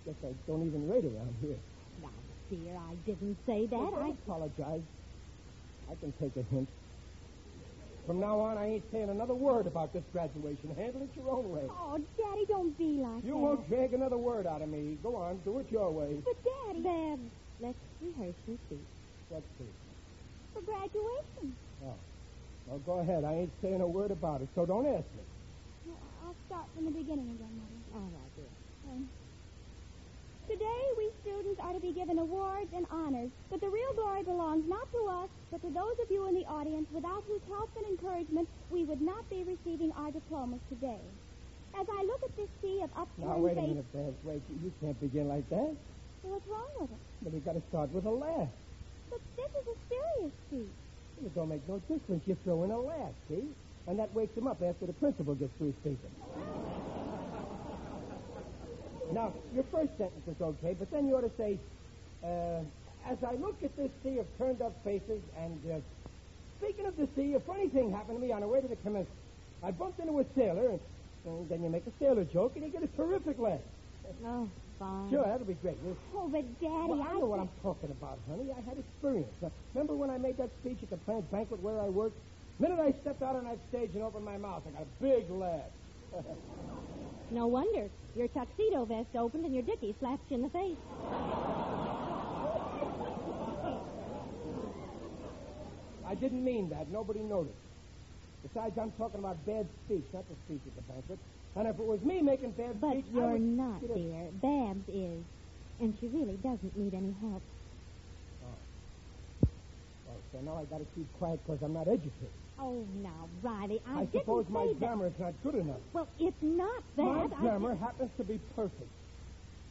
Guess 0.03 0.15
I 0.25 0.33
don't 0.47 0.65
even 0.65 0.89
rate 0.89 1.05
around 1.05 1.35
here. 1.41 1.57
Now, 2.01 2.09
dear, 2.49 2.75
I 2.75 2.95
didn't 3.05 3.37
say 3.45 3.67
that. 3.67 3.77
Well, 3.77 3.95
I 3.97 3.99
don't 3.99 4.17
apologize. 4.25 4.81
I 5.91 5.95
can 5.95 6.13
take 6.13 6.37
a 6.37 6.43
hint. 6.43 6.69
From 8.07 8.19
now 8.19 8.39
on, 8.39 8.57
I 8.57 8.65
ain't 8.67 8.83
saying 8.91 9.09
another 9.09 9.35
word 9.35 9.67
about 9.67 9.93
this 9.93 10.03
graduation. 10.11 10.73
Handle 10.75 11.03
it 11.03 11.11
your 11.15 11.29
own 11.29 11.49
way. 11.49 11.67
Oh, 11.69 11.97
Daddy, 12.17 12.45
don't 12.47 12.77
be 12.77 12.97
like 13.03 13.21
that. 13.21 13.27
You 13.27 13.33
that. 13.33 13.39
won't 13.39 13.69
drag 13.69 13.93
another 13.93 14.17
word 14.17 14.47
out 14.47 14.61
of 14.61 14.69
me. 14.69 14.97
Go 15.03 15.15
on, 15.17 15.39
do 15.43 15.59
it 15.59 15.69
your 15.69 15.91
way. 15.91 16.17
But, 16.23 16.35
Daddy, 16.41 16.81
Babs, 16.81 17.31
let's 17.59 17.77
rehearse 18.01 18.35
and 18.47 18.57
see. 18.69 18.79
Let's 19.29 19.45
see. 19.57 19.69
for 20.53 20.61
graduation. 20.63 21.57
Oh. 21.83 21.99
Well, 22.65 22.79
go 22.79 22.99
ahead. 22.99 23.23
I 23.23 23.33
ain't 23.33 23.53
saying 23.61 23.81
a 23.81 23.87
word 23.87 24.11
about 24.11 24.41
it, 24.41 24.49
so 24.55 24.65
don't 24.65 24.85
ask 24.85 25.05
me. 25.13 25.23
Well, 25.85 25.97
I'll 26.23 26.35
start 26.47 26.67
from 26.73 26.85
the 26.85 26.91
beginning 26.91 27.35
again, 27.35 27.57
Mother. 27.57 27.99
All 27.99 28.11
right, 28.11 28.31
dear. 28.35 28.60
Today, 30.51 30.83
we 30.97 31.07
students 31.23 31.61
are 31.63 31.71
to 31.71 31.79
be 31.79 31.93
given 31.95 32.19
awards 32.19 32.67
and 32.75 32.83
honors, 32.91 33.31
but 33.49 33.61
the 33.61 33.71
real 33.71 33.93
glory 33.95 34.21
belongs 34.23 34.67
not 34.67 34.83
to 34.91 35.07
us, 35.07 35.29
but 35.47 35.63
to 35.63 35.71
those 35.71 35.95
of 36.03 36.11
you 36.11 36.27
in 36.27 36.35
the 36.35 36.43
audience 36.43 36.91
without 36.91 37.23
whose 37.23 37.39
help 37.47 37.71
and 37.79 37.87
encouragement 37.87 38.49
we 38.67 38.83
would 38.83 38.99
not 38.99 39.23
be 39.29 39.47
receiving 39.47 39.95
our 39.95 40.11
diplomas 40.11 40.59
today. 40.67 40.99
As 41.79 41.87
I 41.87 42.03
look 42.03 42.19
at 42.27 42.35
this 42.35 42.51
sea 42.61 42.83
of 42.83 42.91
upturned 42.99 43.31
Now, 43.31 43.37
wait 43.39 43.57
a 43.57 43.61
minute, 43.63 43.87
Babs. 43.95 44.19
Wait. 44.27 44.43
You, 44.59 44.73
can't 44.83 44.99
begin 44.99 45.29
like 45.29 45.47
that. 45.55 45.71
well, 46.19 46.35
what's 46.35 46.47
wrong 46.51 46.71
with 46.83 46.91
it? 46.91 47.01
But 47.23 47.31
you 47.31 47.39
got 47.39 47.55
to 47.55 47.63
start 47.71 47.87
with 47.95 48.03
a 48.03 48.11
laugh. 48.11 48.51
But 49.07 49.23
this 49.39 49.51
is 49.55 49.65
a 49.71 49.77
serious 49.87 50.35
speech. 50.51 50.75
It 51.23 51.33
don't 51.33 51.47
make 51.47 51.63
no 51.69 51.79
difference. 51.87 52.27
You 52.27 52.35
throw 52.43 52.67
in 52.67 52.71
a 52.71 52.79
laugh, 52.79 53.15
see? 53.29 53.47
And 53.87 53.97
that 53.99 54.13
wakes 54.13 54.35
him 54.35 54.47
up 54.47 54.59
after 54.59 54.85
the 54.85 54.93
principal 54.99 55.33
gets 55.33 55.55
through 55.57 55.73
speaking. 55.79 56.11
Oh, 56.19 56.60
Now, 59.13 59.33
your 59.53 59.63
first 59.71 59.91
sentence 59.97 60.23
is 60.27 60.39
okay, 60.41 60.73
but 60.77 60.89
then 60.91 61.07
you 61.07 61.15
ought 61.17 61.21
to 61.21 61.31
say, 61.37 61.59
uh, 62.23 62.63
as 63.05 63.17
I 63.27 63.33
look 63.35 63.63
at 63.63 63.75
this 63.75 63.91
sea 64.03 64.19
of 64.19 64.27
turned 64.37 64.61
up 64.61 64.83
faces, 64.83 65.21
and 65.37 65.59
uh, 65.71 65.79
speaking 66.57 66.85
of 66.85 66.95
the 66.95 67.07
sea, 67.15 67.33
a 67.33 67.39
funny 67.41 67.69
thing 67.69 67.91
happened 67.91 68.17
to 68.17 68.21
me 68.25 68.31
on 68.31 68.41
the 68.41 68.47
way 68.47 68.61
to 68.61 68.67
the 68.67 68.75
commencement. 68.77 69.17
I 69.63 69.71
bumped 69.71 69.99
into 69.99 70.17
a 70.19 70.25
sailor, 70.35 70.69
and, 70.69 70.79
and 71.25 71.49
then 71.49 71.63
you 71.63 71.69
make 71.69 71.85
a 71.87 71.91
sailor 71.99 72.23
joke, 72.23 72.53
and 72.55 72.65
you 72.65 72.71
get 72.71 72.83
a 72.83 72.87
terrific 72.95 73.37
laugh. 73.39 73.59
Oh, 74.25 74.49
fine. 74.79 75.09
Sure, 75.11 75.23
that'll 75.25 75.45
be 75.45 75.53
great. 75.55 75.77
You- 75.83 75.97
Oh, 76.13 76.29
but 76.29 76.41
Daddy, 76.61 76.87
well, 76.89 77.01
I 77.01 77.13
know 77.13 77.25
what 77.25 77.39
I 77.39 77.43
I'm 77.43 77.49
talking 77.61 77.91
about, 77.91 78.19
honey. 78.29 78.51
I 78.55 78.61
had 78.61 78.77
experience. 78.77 79.33
Remember 79.73 79.95
when 79.95 80.09
I 80.09 80.17
made 80.17 80.37
that 80.37 80.51
speech 80.61 80.79
at 80.83 80.89
the 80.89 80.97
plant 80.97 81.29
banquet 81.31 81.59
where 81.59 81.81
I 81.81 81.89
worked? 81.89 82.17
The 82.59 82.69
minute 82.69 82.79
I 82.79 82.91
stepped 83.01 83.21
out 83.23 83.35
on 83.35 83.45
that 83.45 83.59
stage 83.69 83.91
and 83.95 84.03
opened 84.03 84.25
my 84.25 84.37
mouth, 84.37 84.63
I 84.67 84.71
got 84.71 84.83
a 84.83 85.03
big 85.03 85.29
laugh. 85.31 85.71
No 87.31 87.47
wonder. 87.47 87.89
Your 88.15 88.27
tuxedo 88.27 88.85
vest 88.85 89.15
opened 89.15 89.45
and 89.45 89.53
your 89.53 89.63
dickie 89.63 89.95
slapped 89.99 90.29
you 90.29 90.35
in 90.35 90.41
the 90.43 90.49
face. 90.49 90.77
I 96.05 96.15
didn't 96.15 96.43
mean 96.43 96.69
that. 96.69 96.89
Nobody 96.91 97.19
noticed. 97.21 97.55
Besides, 98.43 98.77
I'm 98.77 98.91
talking 98.93 99.19
about 99.19 99.45
bad 99.45 99.67
speech, 99.85 100.03
not 100.13 100.27
the 100.27 100.35
speech 100.45 100.61
at 100.67 100.75
the 100.75 100.81
banquet. 100.91 101.19
And 101.55 101.67
if 101.67 101.79
it 101.79 101.85
was 101.85 102.01
me 102.01 102.21
making 102.21 102.51
bad 102.51 102.81
But 102.81 102.91
speech, 102.91 103.05
I 103.13 103.17
you're 103.19 103.31
would 103.33 103.41
not, 103.41 103.81
dear. 103.81 104.27
Babs 104.41 104.87
is. 104.89 105.23
and 105.79 105.93
she 105.99 106.07
really 106.07 106.37
doesn't 106.37 106.75
need 106.77 106.93
any 106.93 107.13
help. 107.21 107.41
So 110.31 110.39
now 110.41 110.57
I 110.57 110.63
got 110.65 110.79
to 110.79 110.85
keep 110.95 111.11
quiet 111.17 111.39
because 111.45 111.61
I'm 111.61 111.73
not 111.73 111.87
educated. 111.87 112.31
Oh, 112.59 112.85
now, 113.01 113.27
Riley, 113.41 113.81
I, 113.87 114.01
I 114.01 114.05
didn't 114.05 114.21
suppose 114.21 114.45
my 114.49 114.65
that. 114.67 114.79
grammar 114.79 115.07
is 115.07 115.13
not 115.19 115.33
good 115.43 115.55
enough. 115.55 115.81
Well, 115.93 116.07
it's 116.19 116.37
not 116.41 116.83
that. 116.95 117.03
My 117.03 117.23
I- 117.23 117.27
grammar 117.41 117.75
happens 117.75 118.11
to 118.17 118.23
be 118.23 118.39
perfect. 118.55 118.89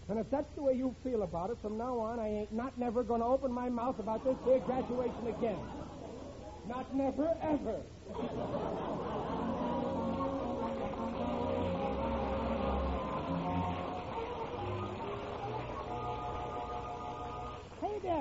And 0.08 0.18
if 0.18 0.28
that's 0.30 0.52
the 0.56 0.62
way 0.62 0.72
you 0.72 0.94
feel 1.04 1.22
about 1.22 1.50
it, 1.50 1.58
from 1.62 1.78
now 1.78 2.00
on, 2.00 2.18
I 2.18 2.26
ain't 2.28 2.52
not 2.52 2.76
never 2.76 3.04
going 3.04 3.20
to 3.20 3.26
open 3.26 3.52
my 3.52 3.68
mouth 3.68 3.98
about 4.00 4.24
this 4.24 4.36
here 4.44 4.58
graduation 4.58 5.28
again. 5.28 5.58
Not 6.66 6.92
never, 6.96 7.32
ever. 7.40 7.76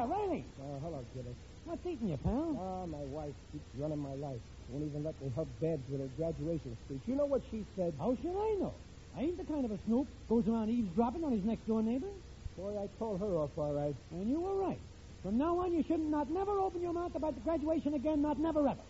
Riley. 0.09 0.43
Oh, 0.61 0.79
hello, 0.81 1.05
Gillis. 1.13 1.37
What's 1.65 1.85
eating 1.85 2.09
you, 2.09 2.17
pal? 2.17 2.57
Ah, 2.57 2.85
my 2.89 3.05
wife 3.13 3.35
keeps 3.53 3.69
running 3.77 3.99
my 3.99 4.15
life. 4.17 4.41
Won't 4.69 4.89
even 4.89 5.03
let 5.03 5.13
me 5.21 5.29
hug 5.35 5.47
Babs 5.61 5.85
with 5.89 6.01
her 6.01 6.09
graduation 6.17 6.75
speech. 6.85 7.01
You 7.05 7.15
know 7.15 7.25
what 7.25 7.41
she 7.51 7.63
said? 7.77 7.93
How 7.99 8.17
should 8.17 8.33
I 8.33 8.57
know? 8.57 8.73
I 9.15 9.21
ain't 9.21 9.37
the 9.37 9.45
kind 9.45 9.65
of 9.65 9.71
a 9.71 9.79
snoop 9.85 10.07
goes 10.27 10.47
around 10.47 10.69
eavesdropping 10.69 11.23
on 11.23 11.31
his 11.31 11.45
next 11.45 11.67
door 11.67 11.83
neighbor. 11.83 12.09
Boy, 12.57 12.73
I 12.73 12.87
told 12.97 13.19
her 13.19 13.37
off 13.37 13.51
all 13.57 13.73
right. 13.73 13.95
And 14.11 14.29
you 14.29 14.39
were 14.39 14.55
right. 14.55 14.79
From 15.21 15.37
now 15.37 15.59
on, 15.59 15.73
you 15.73 15.83
shouldn't 15.83 16.09
not 16.09 16.31
never 16.31 16.59
open 16.59 16.81
your 16.81 16.93
mouth 16.93 17.13
about 17.15 17.35
the 17.35 17.41
graduation 17.41 17.93
again, 17.93 18.21
not 18.21 18.39
never 18.39 18.67
ever. 18.67 18.81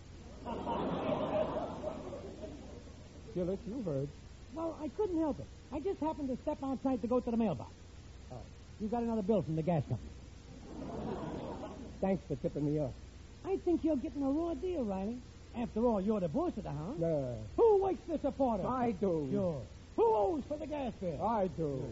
Gillis, 3.34 3.58
you 3.68 3.82
heard. 3.84 4.08
Well, 4.54 4.76
I 4.82 4.88
couldn't 4.96 5.18
help 5.20 5.38
it. 5.40 5.46
I 5.72 5.80
just 5.80 6.00
happened 6.00 6.28
to 6.28 6.38
step 6.42 6.58
outside 6.64 7.02
to 7.02 7.08
go 7.08 7.20
to 7.20 7.30
the 7.30 7.36
mailbox. 7.36 7.70
Oh. 8.32 8.36
You 8.80 8.88
got 8.88 9.02
another 9.02 9.22
bill 9.22 9.42
from 9.42 9.56
the 9.56 9.62
gas 9.62 9.82
company. 9.88 10.10
Thanks 12.00 12.22
for 12.28 12.36
tipping 12.36 12.64
me 12.64 12.80
off. 12.80 12.92
I 13.44 13.56
think 13.64 13.84
you're 13.84 13.96
getting 13.96 14.22
a 14.22 14.30
raw 14.30 14.54
deal, 14.54 14.84
Riley. 14.84 15.18
After 15.56 15.84
all, 15.84 16.00
you're 16.00 16.20
the 16.20 16.28
boss 16.28 16.52
of 16.56 16.64
the 16.64 16.70
house. 16.70 16.96
No. 16.98 17.36
Who 17.56 17.82
wakes 17.82 18.00
the 18.08 18.18
supporter? 18.18 18.66
I 18.66 18.92
do. 18.92 19.28
Sure. 19.32 19.60
Who 19.96 20.14
owes 20.14 20.42
for 20.48 20.56
the 20.56 20.66
gas 20.66 20.92
bill? 21.00 21.22
I 21.22 21.48
do. 21.48 21.82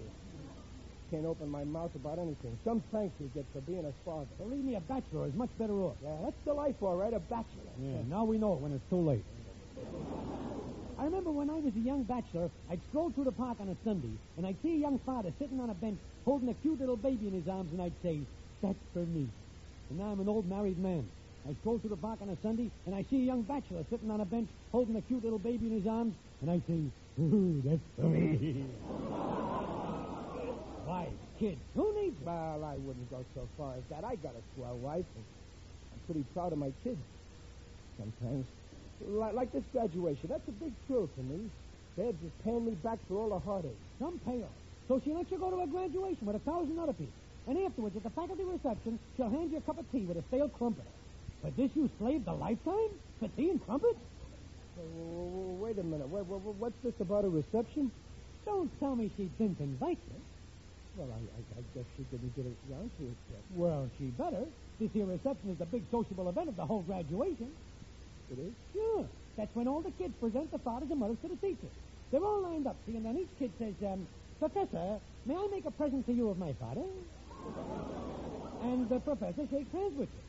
Can't 1.11 1.27
open 1.27 1.49
my 1.49 1.65
mouth 1.65 1.95
about 1.95 2.19
anything. 2.19 2.59
Some 2.65 2.83
thanks 2.93 3.15
you 3.19 3.31
get 3.35 3.47
for 3.53 3.61
being 3.63 3.85
a 3.85 3.93
father. 4.05 4.27
Believe 4.39 4.63
me, 4.65 4.75
a 4.77 4.81
bachelor 4.81 5.27
is 5.27 5.35
much 5.35 5.49
better 5.59 5.73
off. 5.73 5.97
Yeah, 6.03 6.11
that's 6.23 6.37
the 6.45 6.53
life, 6.53 6.75
all 6.81 6.97
right, 6.97 7.13
a 7.13 7.19
bachelor. 7.19 7.73
Yeah, 7.81 8.03
now 8.09 8.25
we 8.25 8.37
know 8.39 8.53
it 8.55 8.61
when 8.61 8.73
it's 8.73 8.85
too 8.91 9.01
late. 9.01 9.25
I 10.99 11.05
remember 11.05 11.31
when 11.31 11.49
I 11.49 11.55
was 11.55 11.73
a 11.77 11.81
young 11.81 12.03
bachelor, 12.03 12.51
I'd 12.71 12.81
stroll 12.91 13.11
through 13.11 13.25
the 13.25 13.33
park 13.33 13.57
on 13.61 13.69
a 13.69 13.77
Sunday, 13.85 14.11
and 14.37 14.47
I'd 14.47 14.57
see 14.63 14.75
a 14.75 14.79
young 14.79 14.99
father 15.07 15.33
sitting 15.39 15.61
on 15.61 15.71
a 15.71 15.75
bench 15.75 15.99
holding 16.25 16.49
a 16.51 16.55
cute 16.55 16.79
little 16.79 16.97
baby 16.97 17.29
in 17.29 17.33
his 17.33 17.49
arms, 17.49 17.73
and 17.73 17.81
I'd 17.81 17.95
say, 18.03 18.21
That's 18.63 18.79
for 18.93 19.01
me. 19.01 19.29
And 19.89 19.99
now 19.99 20.07
I'm 20.07 20.21
an 20.21 20.29
old 20.29 20.49
married 20.49 20.79
man. 20.79 21.09
I 21.49 21.55
stroll 21.61 21.79
through 21.79 21.91
the 21.91 21.97
park 21.97 22.21
on 22.21 22.29
a 22.29 22.37
Sunday, 22.43 22.71
and 22.87 22.95
I 22.95 23.05
see 23.09 23.17
a 23.17 23.25
young 23.25 23.43
bachelor 23.43 23.85
sitting 23.91 24.11
on 24.11 24.21
a 24.21 24.25
bench 24.25 24.49
holding 24.71 24.97
a 24.97 25.03
cute 25.03 25.25
little 25.25 25.39
baby 25.39 25.67
in 25.67 25.73
his 25.81 25.87
arms, 25.87 26.15
and 26.43 26.51
I 26.51 26.61
say, 26.69 26.81
Ooh, 27.21 27.63
that's 27.65 27.81
for 27.97 28.07
me. 28.07 28.67
Wife, 30.87 31.09
kids, 31.41 31.61
who 31.75 31.95
needs? 32.03 32.17
Well, 32.23 32.65
I 32.65 32.77
wouldn't 32.77 33.11
go 33.11 33.25
so 33.35 33.49
far 33.57 33.75
as 33.75 33.83
that. 33.91 34.05
I 34.05 34.17
got 34.17 34.35
a 34.35 34.43
swell 34.55 34.77
wife, 34.77 35.07
and 35.17 35.25
I'm 35.93 36.01
pretty 36.07 36.25
proud 36.35 36.53
of 36.53 36.59
my 36.59 36.73
kids. 36.85 37.01
Sometimes. 37.99 38.47
Like, 39.01 39.35
like 39.35 39.53
this 39.53 39.65
graduation, 39.73 40.29
that's 40.29 40.47
a 40.49 40.53
big 40.53 40.73
thrill 40.87 41.09
for 41.17 41.23
me. 41.23 41.51
Babs 41.97 42.23
is 42.23 42.33
paying 42.45 42.65
me 42.65 42.73
back 42.73 42.99
for 43.09 43.17
all 43.17 43.31
the 43.31 43.39
heartache. 43.39 43.79
Some 43.99 44.21
payoff. 44.27 44.51
So 44.87 45.01
she 45.05 45.13
lets 45.13 45.31
you 45.31 45.39
go 45.39 45.51
to 45.51 45.61
a 45.63 45.67
graduation 45.67 46.27
with 46.27 46.37
a 46.37 46.41
thousand 46.41 46.79
other 46.79 46.93
people. 46.93 47.13
And 47.49 47.57
afterwards, 47.65 47.97
at 47.97 48.03
the 48.05 48.11
faculty 48.11 48.45
reception, 48.45 48.99
she'll 49.17 49.31
hand 49.31 49.51
you 49.51 49.59
a 49.59 49.61
cup 49.63 49.79
of 49.79 49.91
tea 49.91 50.05
with 50.05 50.19
a 50.19 50.25
stale 50.29 50.49
crumpet. 50.51 50.85
For 51.41 51.51
this 51.51 51.71
you 51.75 51.89
slaved 51.99 52.29
a 52.29 52.35
lifetime? 52.35 52.93
For 53.19 53.29
tea 53.29 53.49
and 53.51 53.61
crumpets? 53.65 53.99
So, 54.77 54.83
w- 54.85 55.31
w- 55.33 55.57
wait 55.65 55.79
a 55.79 55.83
minute. 55.83 56.09
Wait, 56.09 56.27
wait, 56.27 56.41
what's 56.61 56.77
this 56.85 56.95
about 57.01 57.25
a 57.25 57.29
reception? 57.29 57.91
Don't 58.45 58.71
tell 58.79 58.95
me 58.95 59.11
she 59.17 59.25
didn't 59.41 59.61
invite 59.61 59.99
you. 60.13 60.21
Well, 60.95 61.09
I, 61.09 61.21
I, 61.21 61.41
I 61.59 61.63
guess 61.75 61.85
she 61.97 62.03
didn't 62.05 62.37
get 62.37 62.45
around 62.71 62.91
to 62.99 63.05
it 63.09 63.17
yet. 63.31 63.41
Well, 63.57 63.89
she 63.99 64.05
better. 64.13 64.45
This 64.79 64.91
here 64.93 65.07
reception 65.07 65.51
is 65.51 65.59
the 65.59 65.67
big 65.67 65.85
sociable 65.91 66.29
event 66.29 66.49
of 66.49 66.57
the 66.57 66.67
whole 66.67 66.83
graduation. 66.83 67.49
It 68.31 68.39
is? 68.39 68.53
Sure. 68.73 69.09
That's 69.37 69.55
when 69.55 69.69
all 69.69 69.81
the 69.81 69.93
kids 69.93 70.15
present 70.21 70.51
their 70.51 70.61
fathers 70.61 70.91
and 70.91 71.01
mothers 71.01 71.19
to 71.23 71.29
the 71.29 71.37
teachers. 71.37 71.73
They're 72.13 72.23
all 72.25 72.43
lined 72.43 72.67
up, 72.67 72.77
see, 72.87 72.97
and 72.97 73.05
then 73.07 73.17
each 73.17 73.31
kid 73.39 73.53
says, 73.59 73.75
um, 73.87 74.07
Professor, 74.39 75.01
may 75.25 75.35
I 75.35 75.49
make 75.51 75.65
a 75.67 75.71
present 75.71 76.07
to 76.07 76.13
you 76.13 76.29
of 76.31 76.39
my 76.39 76.53
father? 76.61 76.83
And 78.63 78.89
the 78.89 79.01
professor 79.01 79.47
shakes 79.51 79.73
hands 79.73 79.95
with 79.97 80.09
you. 80.09 80.23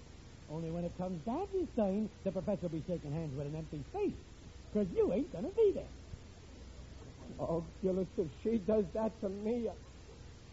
Only 0.51 0.71
when 0.71 0.83
it 0.83 0.91
comes 0.97 1.19
Daddy's 1.25 1.67
time, 1.75 2.09
the 2.23 2.31
professor 2.31 2.63
will 2.63 2.69
be 2.69 2.83
shaking 2.87 3.11
hands 3.11 3.35
with 3.37 3.47
an 3.47 3.55
empty 3.55 3.83
face. 3.93 4.13
Because 4.71 4.87
you 4.95 5.11
ain't 5.13 5.31
going 5.31 5.45
to 5.45 5.51
be 5.51 5.71
there. 5.73 5.83
Oh, 7.39 7.63
Gillis, 7.81 8.07
if 8.17 8.27
she 8.43 8.57
does 8.57 8.85
that 8.93 9.19
to 9.21 9.29
me, 9.29 9.69
I... 9.69 9.73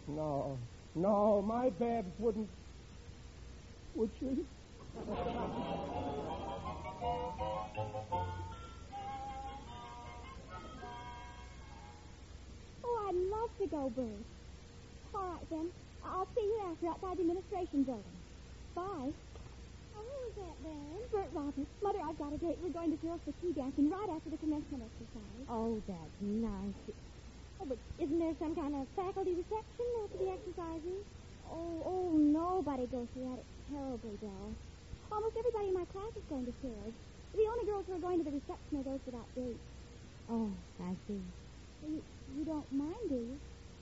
no, 0.08 0.58
no, 0.94 1.42
my 1.42 1.70
Babs 1.70 2.12
wouldn't. 2.18 2.48
Would 3.94 4.10
she? 4.20 4.26
Oh, 12.84 13.08
I'd 13.08 13.14
love 13.14 13.50
to 13.60 13.66
go, 13.66 13.90
Bruce. 13.94 14.08
All 15.14 15.20
right, 15.20 15.50
then. 15.50 15.70
I'll 16.06 16.28
see 16.34 16.46
you 16.46 16.60
after 16.70 16.86
outside 16.88 17.16
the 17.18 17.24
administration 17.26 17.82
building. 17.82 18.18
Bye. 18.74 19.10
Oh, 19.96 20.04
who 20.04 20.18
is 20.28 20.34
that, 20.40 20.56
then? 20.62 20.96
Bert 21.12 21.30
Roberts. 21.32 21.70
Mother, 21.82 22.00
I've 22.04 22.18
got 22.18 22.32
a 22.32 22.38
date. 22.38 22.58
We're 22.62 22.76
going 22.76 22.90
to 22.92 22.98
Girls 23.00 23.20
for 23.24 23.32
Tea 23.40 23.52
Dancing 23.56 23.90
right 23.90 24.10
after 24.12 24.30
the 24.30 24.36
commencement 24.38 24.84
exercise. 24.84 25.44
Oh, 25.48 25.80
that's 25.88 26.16
nice. 26.20 26.76
Oh, 27.60 27.66
but 27.66 27.78
isn't 27.98 28.18
there 28.18 28.36
some 28.38 28.54
kind 28.54 28.74
of 28.76 28.84
faculty 28.94 29.32
reception 29.32 29.88
after 30.04 30.18
the 30.20 30.30
exercises? 30.30 31.02
Oh, 31.48 31.80
oh, 31.86 32.08
nobody 32.18 32.86
goes 32.86 33.08
to 33.16 33.20
that. 33.32 33.38
It's 33.40 33.56
terribly 33.72 34.18
dull. 34.20 34.52
Almost 35.08 35.34
everybody 35.38 35.72
in 35.72 35.74
my 35.74 35.86
class 35.88 36.12
is 36.18 36.26
going 36.28 36.44
to 36.44 36.54
Ciro's. 36.60 36.96
The 37.32 37.46
only 37.48 37.64
girls 37.64 37.84
who 37.86 37.94
are 37.96 38.04
going 38.04 38.18
to 38.20 38.26
the 38.28 38.36
reception 38.36 38.80
are 38.80 38.86
those 38.86 39.00
without 39.06 39.28
dates. 39.32 39.64
Oh, 40.28 40.50
I 40.82 40.92
see. 41.06 41.22
You, 41.86 42.02
you 42.36 42.44
don't 42.44 42.70
mind, 42.74 43.06
do 43.08 43.14
you? 43.14 43.36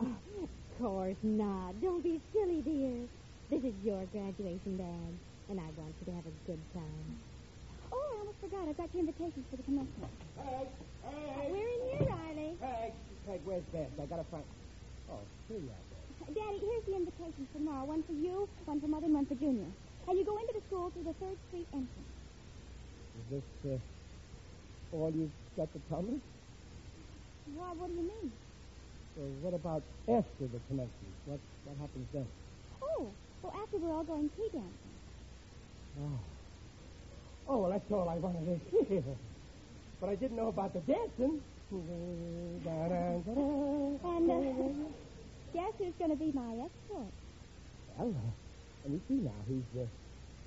Oh, 0.05 0.49
course 0.79 1.17
not. 1.23 1.81
Don't 1.81 2.03
be 2.03 2.21
silly, 2.33 2.63
dear. 2.63 3.07
This 3.51 3.63
is 3.63 3.75
your 3.85 4.03
graduation 4.11 4.77
band, 4.77 5.15
and 5.51 5.61
I 5.61 5.69
want 5.77 5.95
you 6.01 6.07
to 6.11 6.15
have 6.17 6.27
a 6.27 6.35
good 6.47 6.61
time. 6.75 7.09
Oh, 7.93 8.01
I 8.01 8.19
almost 8.19 8.39
forgot. 8.41 8.67
I've 8.69 8.77
got 8.77 8.89
your 8.95 9.01
invitations 9.01 9.45
for 9.51 9.57
the 9.57 9.63
commencement. 9.63 10.11
Peg! 10.37 10.67
Peg! 11.05 11.53
We're 11.53 11.69
in 11.69 11.81
here, 11.93 12.09
Riley. 12.09 12.57
Peg! 12.61 12.93
Peg, 13.27 13.41
where's 13.45 13.63
Babs? 13.73 13.95
I 14.01 14.07
gotta 14.07 14.25
find. 14.31 14.45
Oh, 15.13 15.21
here 15.49 15.59
you 15.59 15.71
are, 15.71 15.85
Babs. 15.93 16.35
Daddy, 16.35 16.59
here's 16.59 16.85
the 16.89 16.97
invitations 16.97 17.47
for 17.53 17.59
tomorrow. 17.59 17.85
One 17.85 18.03
for 18.03 18.17
you, 18.17 18.49
one 18.65 18.81
for 18.81 18.89
Mother, 18.89 19.07
and 19.07 19.15
one 19.15 19.27
for 19.27 19.35
Junior. 19.37 19.69
And 20.09 20.19
you 20.19 20.25
go 20.25 20.37
into 20.39 20.55
the 20.55 20.65
school 20.67 20.91
through 20.91 21.05
the 21.05 21.17
Third 21.21 21.37
Street 21.49 21.69
entrance. 21.73 22.13
Is 23.15 23.41
this 23.41 23.73
uh, 23.73 24.97
all 24.97 25.13
you've 25.15 25.31
got 25.57 25.73
to 25.73 25.81
tell 25.89 26.03
me? 26.03 26.19
Why, 27.57 27.73
what 27.77 27.89
do 27.89 27.95
you 27.95 28.09
mean? 28.09 28.33
So 29.17 29.23
what 29.43 29.55
about 29.55 29.83
after 30.09 30.47
the 30.51 30.61
commencement? 30.69 31.15
What 31.27 31.39
what 31.65 31.77
happens 31.79 32.09
then? 32.13 32.27
Oh, 32.83 33.09
well, 33.43 33.55
after 33.63 33.79
we're 33.79 33.95
all 33.95 34.05
going 34.05 34.29
tea 34.37 34.49
dancing. 34.53 34.95
Oh. 36.01 36.19
Oh, 37.47 37.59
well, 37.59 37.71
that's 37.71 37.93
all 37.93 38.09
I 38.09 38.17
wanted 38.17 38.47
to 38.47 38.85
hear. 38.85 39.03
But 40.01 40.09
I 40.11 40.15
didn't 40.17 40.37
know 40.37 40.49
about 40.49 40.73
the 40.73 40.81
dancing. 40.81 41.41
And, 41.71 42.67
uh, 44.31 44.43
guess 45.53 45.73
who's 45.79 45.95
going 45.99 46.11
to 46.11 46.17
be 46.17 46.33
my 46.33 46.53
escort? 46.53 47.13
Well, 47.97 48.09
uh, 48.09 48.31
let 48.85 48.93
me 48.93 49.01
see 49.09 49.15
now. 49.15 49.31
He's 49.47 49.81
uh, 49.81 49.87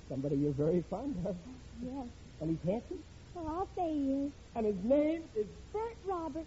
somebody 0.08 0.36
you're 0.36 0.52
very 0.52 0.84
fond 0.90 1.16
of. 1.26 1.36
Yes. 1.82 2.06
And 2.40 2.50
he's 2.50 2.70
handsome. 2.70 3.02
Well, 3.34 3.46
I'll 3.48 3.68
say 3.76 3.92
he 3.92 4.12
is. 4.26 4.32
And 4.54 4.66
his 4.66 4.76
name 4.84 5.22
is 5.36 5.46
Bert 5.72 5.96
Roberts. 6.06 6.46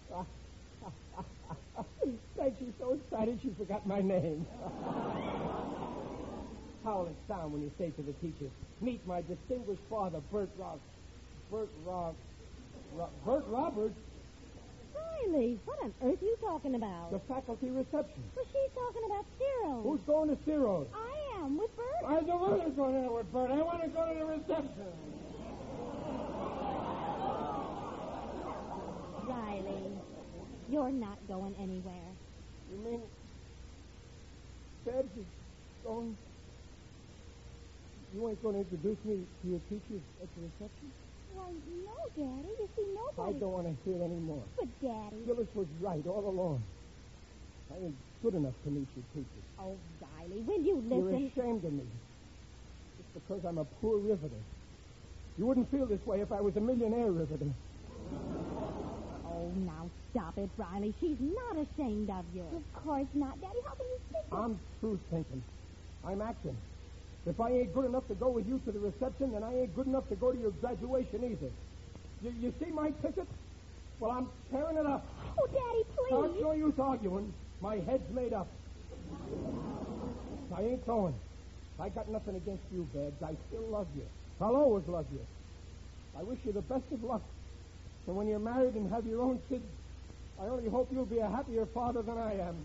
Thank 2.37 2.59
you. 2.61 2.73
So 2.79 2.93
excited 2.93 3.39
she 3.41 3.51
forgot 3.57 3.85
my 3.87 4.01
name. 4.01 4.45
How 6.83 6.97
will 6.99 7.07
it 7.07 7.17
sound 7.27 7.53
when 7.53 7.61
you 7.61 7.71
say 7.77 7.91
to 7.91 8.01
the 8.01 8.13
teachers, 8.13 8.51
"Meet 8.81 9.05
my 9.05 9.21
distinguished 9.21 9.83
father, 9.89 10.19
Bert 10.31 10.49
Rock, 10.57 10.79
Bert 11.51 11.69
Rock, 11.85 12.15
Ro- 12.93 13.11
Bert 13.23 13.45
Roberts, 13.47 13.99
Riley, 15.29 15.59
what 15.65 15.77
on 15.83 15.93
earth 16.01 16.19
are 16.21 16.25
you 16.25 16.37
talking 16.41 16.73
about? 16.73 17.11
the 17.11 17.19
faculty 17.27 17.69
reception." 17.69 18.23
Well, 18.35 18.45
she's 18.51 18.71
talking 18.73 19.03
about 19.05 19.25
Ciro's. 19.37 19.83
Who's 19.83 20.01
going 20.07 20.29
to 20.35 20.37
Ciro's? 20.43 20.87
I 20.95 21.41
am, 21.43 21.57
with 21.59 21.69
Bert. 21.77 22.03
I 22.07 22.21
don't 22.21 22.41
want 22.41 22.63
to 22.63 22.71
go 22.71 22.91
there 22.91 23.11
with 23.11 23.31
Bert. 23.31 23.51
I 23.51 23.61
want 23.61 23.83
to 23.83 23.89
go 23.89 24.07
to 24.11 24.13
the 24.17 24.25
reception. 24.25 24.93
Riley, 29.27 29.91
you're 30.71 30.91
not 30.91 31.19
going 31.27 31.53
anywhere. 31.59 32.09
You 32.71 32.77
mean 32.79 33.01
Babs 34.85 35.11
is 35.19 35.25
going. 35.85 36.15
You 38.15 38.29
ain't 38.29 38.41
going 38.41 38.55
to 38.55 38.61
introduce 38.61 38.97
me 39.05 39.19
to 39.41 39.47
your 39.47 39.61
teachers 39.69 40.03
at 40.23 40.27
the 40.35 40.41
reception? 40.41 40.91
Why, 41.35 41.47
no, 41.85 41.95
Daddy. 42.15 42.47
You 42.59 42.69
see, 42.75 42.87
nobody. 42.95 43.35
I 43.35 43.39
don't 43.39 43.51
want 43.51 43.67
to 43.67 43.75
hear 43.83 44.03
any 44.03 44.19
more. 44.19 44.43
But, 44.57 44.67
Daddy. 44.81 45.15
Gillis 45.25 45.47
was 45.55 45.67
right 45.79 46.05
all 46.07 46.27
along. 46.27 46.63
I 47.71 47.85
ain't 47.85 47.95
good 48.23 48.35
enough 48.35 48.55
to 48.65 48.69
meet 48.69 48.87
your 48.95 49.05
teachers. 49.13 49.45
Oh, 49.59 49.77
Riley, 50.01 50.41
will 50.43 50.59
you 50.59 50.83
listen? 50.83 51.07
You're 51.07 51.45
ashamed 51.45 51.63
of 51.63 51.71
me. 51.71 51.83
Just 52.97 53.13
because 53.13 53.45
I'm 53.47 53.59
a 53.59 53.65
poor 53.79 53.97
riveter. 53.97 54.41
You 55.37 55.45
wouldn't 55.45 55.71
feel 55.71 55.85
this 55.85 56.05
way 56.05 56.19
if 56.19 56.31
I 56.31 56.41
was 56.41 56.55
a 56.57 56.59
millionaire 56.59 57.11
riveter. 57.11 57.47
Oh, 59.41 59.51
now 59.57 59.89
stop 60.11 60.37
it, 60.37 60.49
Riley. 60.55 60.93
She's 60.99 61.17
not 61.19 61.65
ashamed 61.65 62.09
of 62.11 62.25
you. 62.33 62.43
Of 62.43 62.83
course 62.83 63.07
not, 63.15 63.41
Daddy. 63.41 63.57
How 63.67 63.73
can 63.73 63.87
you 63.89 63.99
think 64.11 64.29
that? 64.29 64.37
I'm 64.37 64.59
true 64.79 64.99
thinking. 65.09 65.43
I'm 66.03 66.21
acting. 66.21 66.57
If 67.25 67.39
I 67.39 67.49
ain't 67.49 67.73
good 67.73 67.85
enough 67.85 68.07
to 68.09 68.15
go 68.15 68.29
with 68.29 68.47
you 68.47 68.59
to 68.65 68.71
the 68.71 68.79
reception, 68.79 69.31
then 69.31 69.43
I 69.43 69.61
ain't 69.61 69.75
good 69.75 69.87
enough 69.87 70.07
to 70.09 70.15
go 70.15 70.31
to 70.31 70.37
your 70.39 70.51
graduation 70.51 71.23
either. 71.23 71.51
You, 72.21 72.31
you 72.39 72.53
see 72.59 72.71
my 72.71 72.91
ticket? 73.01 73.27
Well, 73.99 74.11
I'm 74.11 74.29
tearing 74.51 74.77
it 74.77 74.85
up. 74.85 75.07
Oh, 75.39 75.47
Daddy, 75.47 75.83
There's 76.09 76.33
please. 76.35 76.43
no 76.43 76.51
use 76.53 76.73
arguing. 76.79 77.33
My 77.61 77.77
head's 77.77 78.09
made 78.13 78.33
up. 78.33 78.51
I 80.55 80.61
ain't 80.61 80.85
going. 80.85 81.15
I 81.79 81.89
got 81.89 82.09
nothing 82.09 82.35
against 82.35 82.63
you, 82.71 82.87
Babs. 82.93 83.23
I 83.23 83.35
still 83.47 83.67
love 83.69 83.87
you. 83.95 84.05
I'll 84.39 84.55
always 84.55 84.85
love 84.87 85.05
you. 85.11 85.25
I 86.17 86.23
wish 86.23 86.39
you 86.43 86.51
the 86.51 86.61
best 86.61 86.83
of 86.91 87.03
luck. 87.03 87.23
And 88.07 88.15
when 88.15 88.27
you're 88.27 88.39
married 88.39 88.73
and 88.75 88.91
have 88.91 89.05
your 89.05 89.21
own 89.21 89.39
kids, 89.47 89.63
I 90.39 90.45
only 90.47 90.69
hope 90.69 90.89
you'll 90.91 91.05
be 91.05 91.19
a 91.19 91.29
happier 91.29 91.65
father 91.67 92.01
than 92.01 92.17
I 92.17 92.33
am. 92.39 92.55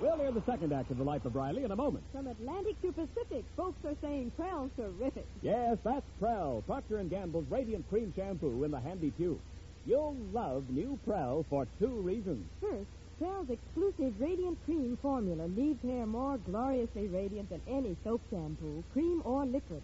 We'll 0.00 0.18
hear 0.18 0.32
the 0.32 0.42
second 0.44 0.72
act 0.72 0.90
of 0.90 0.98
The 0.98 1.04
Life 1.04 1.24
of 1.24 1.34
Riley 1.34 1.64
in 1.64 1.70
a 1.70 1.76
moment. 1.76 2.04
From 2.12 2.26
Atlantic 2.26 2.80
to 2.82 2.92
Pacific, 2.92 3.44
folks 3.56 3.84
are 3.84 3.94
saying 4.02 4.32
Prell's 4.36 4.70
terrific. 4.76 5.26
Yes, 5.40 5.78
that's 5.84 6.04
Prell, 6.20 6.62
Procter 6.66 7.02
& 7.04 7.08
Gamble's 7.08 7.46
Radiant 7.48 7.88
Cream 7.88 8.12
Shampoo 8.14 8.64
in 8.64 8.70
the 8.70 8.80
handy 8.80 9.12
tube. 9.12 9.40
You'll 9.86 10.16
love 10.32 10.68
new 10.68 10.98
Prell 11.06 11.46
for 11.48 11.66
two 11.78 12.00
reasons. 12.00 12.44
First, 12.60 12.86
Prell's 13.18 13.48
exclusive 13.48 14.20
Radiant 14.20 14.62
Cream 14.66 14.98
formula 15.00 15.46
leaves 15.46 15.82
hair 15.82 16.04
more 16.04 16.36
gloriously 16.36 17.08
radiant 17.08 17.48
than 17.48 17.62
any 17.66 17.96
soap 18.04 18.20
shampoo, 18.28 18.84
cream 18.92 19.22
or 19.24 19.46
liquid. 19.46 19.80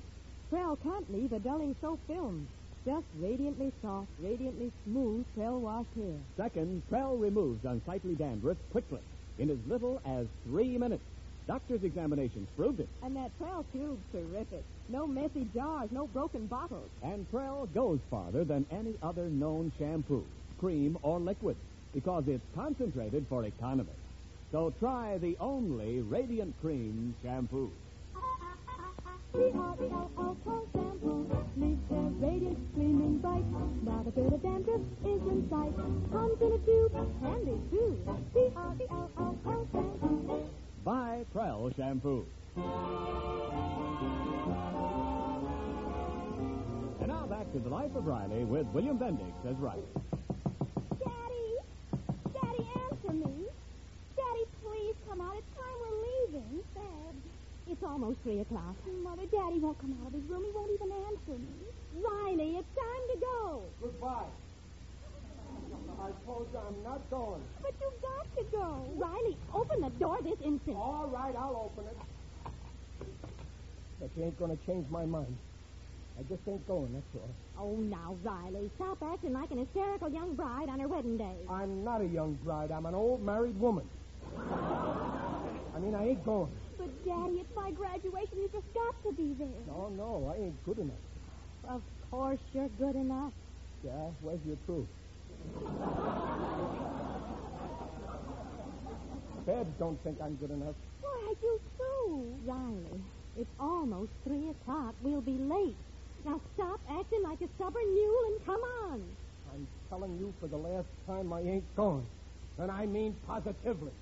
Prell 0.50 0.76
can't 0.76 1.10
leave 1.10 1.32
a 1.32 1.38
dulling 1.38 1.74
soap 1.80 1.98
film. 2.06 2.46
Just 2.84 3.06
radiantly 3.18 3.72
soft, 3.80 4.10
radiantly 4.20 4.70
smooth 4.84 5.24
Prell 5.34 5.60
wash 5.60 5.86
hair. 5.96 6.18
Second, 6.36 6.82
Prell 6.90 7.16
removes 7.16 7.64
unsightly 7.64 8.14
dandruff 8.14 8.58
quickly 8.70 9.00
in 9.38 9.48
as 9.48 9.58
little 9.66 9.98
as 10.04 10.26
three 10.44 10.76
minutes. 10.76 11.04
Doctor's 11.46 11.84
examinations 11.84 12.48
proved 12.54 12.80
it. 12.80 12.88
And 13.02 13.16
that 13.16 13.30
Prell 13.38 13.64
tube's 13.72 14.04
terrific. 14.12 14.62
No 14.90 15.06
messy 15.06 15.48
jars, 15.54 15.88
no 15.90 16.06
broken 16.06 16.46
bottles. 16.48 16.90
And 17.02 17.26
Prell 17.30 17.64
goes 17.72 18.00
farther 18.10 18.44
than 18.44 18.66
any 18.70 18.94
other 19.02 19.30
known 19.30 19.72
shampoo, 19.78 20.26
cream, 20.58 20.98
or 21.02 21.18
liquid 21.18 21.56
because 21.94 22.24
it's 22.26 22.44
concentrated 22.54 23.26
for 23.28 23.44
economy. 23.44 23.90
So 24.50 24.72
try 24.78 25.18
the 25.18 25.36
only 25.40 26.00
Radiant 26.00 26.54
Cream 26.60 27.14
shampoo. 27.22 27.70
Prell 29.32 29.76
shampoo 29.80 31.32
leaves 31.56 31.80
radiant, 32.20 32.74
gleaming 32.74 33.18
bright. 33.18 33.44
Not 33.84 34.06
a 34.06 34.10
bit 34.10 34.32
of 34.32 34.42
is 34.42 35.22
in 35.22 35.46
sight. 35.50 35.74
Comes 36.12 36.40
in 36.40 36.52
a 36.52 36.58
tube, 36.58 36.92
handy 37.22 37.60
too. 37.70 37.98
Prell 38.52 39.66
shampoo. 39.72 40.44
Buy 40.84 41.24
Prell 41.32 41.72
shampoo. 41.76 42.26
And 47.00 47.08
now 47.08 47.26
back 47.26 47.52
to 47.52 47.58
the 47.58 47.68
life 47.68 47.94
of 47.94 48.06
Riley 48.06 48.44
with 48.44 48.66
William 48.68 48.98
Bendix 48.98 49.32
as 49.48 49.56
Riley. 49.56 49.82
Daddy! 50.98 51.56
Daddy, 52.32 52.66
answer 52.90 53.12
me. 53.12 53.46
Daddy, 54.16 54.44
please 54.62 54.96
come 55.12 55.20
out. 55.20 55.36
It's 55.36 55.52
time 55.52 55.76
we're 55.84 56.00
leaving. 56.08 56.62
Babs. 56.74 57.20
It's 57.68 57.82
almost 57.84 58.18
three 58.22 58.40
o'clock. 58.40 58.76
Mother, 59.04 59.28
Daddy 59.30 59.60
won't 59.60 59.78
come 59.78 59.92
out 60.00 60.08
of 60.08 60.14
his 60.14 60.24
room. 60.24 60.42
He 60.42 60.52
won't 60.56 60.72
even 60.72 60.88
answer 60.88 61.36
me. 61.36 61.52
Riley, 62.00 62.56
it's 62.56 62.72
time 62.72 63.04
to 63.12 63.16
go. 63.20 63.62
Goodbye. 63.82 64.32
I 66.00 66.10
told 66.24 66.48
you 66.52 66.58
I'm 66.58 66.82
not 66.82 67.10
going. 67.10 67.42
But 67.60 67.74
you've 67.80 68.00
got 68.00 68.26
to 68.36 68.44
go. 68.56 68.88
Riley, 68.96 69.36
open 69.54 69.80
the 69.82 69.90
door 70.00 70.16
this 70.24 70.40
instant. 70.42 70.76
All 70.76 71.06
right, 71.06 71.34
I'll 71.36 71.70
open 71.70 71.84
it. 71.92 71.98
But 74.00 74.10
you 74.16 74.24
ain't 74.24 74.38
going 74.38 74.56
to 74.56 74.66
change 74.66 74.88
my 74.90 75.04
mind. 75.04 75.36
I 76.18 76.22
just 76.22 76.40
ain't 76.48 76.66
going, 76.66 76.92
that's 76.94 77.04
all. 77.14 77.30
Oh, 77.58 77.76
now, 77.76 78.16
Riley, 78.22 78.70
stop 78.76 78.98
acting 79.02 79.32
like 79.32 79.50
an 79.50 79.58
hysterical 79.58 80.10
young 80.10 80.34
bride 80.34 80.68
on 80.68 80.80
her 80.80 80.88
wedding 80.88 81.16
day. 81.16 81.36
I'm 81.48 81.84
not 81.84 82.00
a 82.00 82.06
young 82.06 82.38
bride. 82.42 82.70
I'm 82.70 82.86
an 82.86 82.94
old 82.94 83.22
married 83.22 83.58
woman. 83.60 83.88
I 84.38 85.78
mean, 85.80 85.94
I 85.94 86.08
ain't 86.08 86.24
going. 86.24 86.50
But, 86.78 86.88
Daddy, 87.04 87.34
it's 87.34 87.50
my 87.56 87.70
graduation. 87.70 88.38
You 88.38 88.48
just 88.52 88.66
got 88.74 89.02
to 89.08 89.12
be 89.16 89.34
there. 89.38 89.48
No, 89.66 89.88
no, 89.96 90.32
I 90.32 90.42
ain't 90.42 90.64
good 90.64 90.78
enough. 90.78 91.02
Of 91.68 91.82
course 92.10 92.40
you're 92.52 92.68
good 92.78 92.96
enough. 92.96 93.32
Yeah, 93.84 94.10
where's 94.20 94.40
your 94.46 94.56
proof? 94.66 94.86
Babs 99.46 99.70
don't 99.78 100.02
think 100.04 100.20
I'm 100.22 100.36
good 100.36 100.50
enough. 100.50 100.74
Why, 101.00 101.34
you 101.42 101.60
too. 101.78 102.34
Riley, 102.44 103.00
it's 103.36 103.50
almost 103.58 104.10
three 104.24 104.50
o'clock. 104.50 104.94
We'll 105.02 105.20
be 105.20 105.38
late. 105.38 105.76
Now 106.24 106.40
stop 106.54 106.80
acting 106.88 107.22
like 107.24 107.40
a 107.40 107.48
stubborn 107.56 107.94
mule 107.94 108.22
and 108.28 108.46
come 108.46 108.60
on. 108.90 109.02
I'm 109.52 109.66
telling 109.88 110.16
you 110.18 110.32
for 110.40 110.46
the 110.46 110.56
last 110.56 110.86
time 111.06 111.32
I 111.32 111.40
ain't 111.40 111.76
going. 111.76 112.06
And 112.58 112.70
I 112.70 112.86
mean 112.86 113.16
positively. 113.26 113.92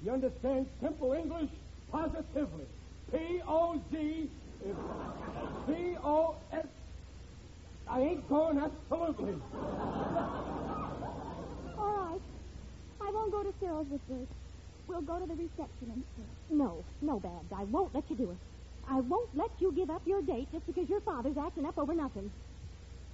You 0.00 0.12
understand 0.12 0.68
simple 0.80 1.12
English? 1.12 1.50
Positively. 1.90 2.66
P-O-Z 3.10 4.30
is 4.64 4.76
P-O-S. 5.66 6.66
I 7.88 8.00
ain't 8.00 8.28
going 8.28 8.58
absolutely. 8.58 9.34
All 11.78 11.94
right. 11.96 12.20
I 13.00 13.10
won't 13.12 13.32
go 13.32 13.42
to 13.42 13.52
Ciro's 13.60 13.86
with 13.90 14.06
Bruce. 14.06 14.28
We'll 14.86 15.02
go 15.02 15.18
to 15.18 15.26
the 15.26 15.34
reception 15.34 15.90
instead. 15.90 16.28
No, 16.50 16.84
no, 17.00 17.18
Babs. 17.18 17.50
I 17.54 17.64
won't 17.64 17.94
let 17.94 18.08
you 18.10 18.16
do 18.16 18.30
it. 18.30 18.38
I 18.88 19.00
won't 19.00 19.34
let 19.36 19.50
you 19.60 19.72
give 19.74 19.90
up 19.90 20.02
your 20.06 20.22
date 20.22 20.48
just 20.52 20.66
because 20.66 20.88
your 20.88 21.00
father's 21.00 21.36
acting 21.36 21.66
up 21.66 21.78
over 21.78 21.94
nothing. 21.94 22.30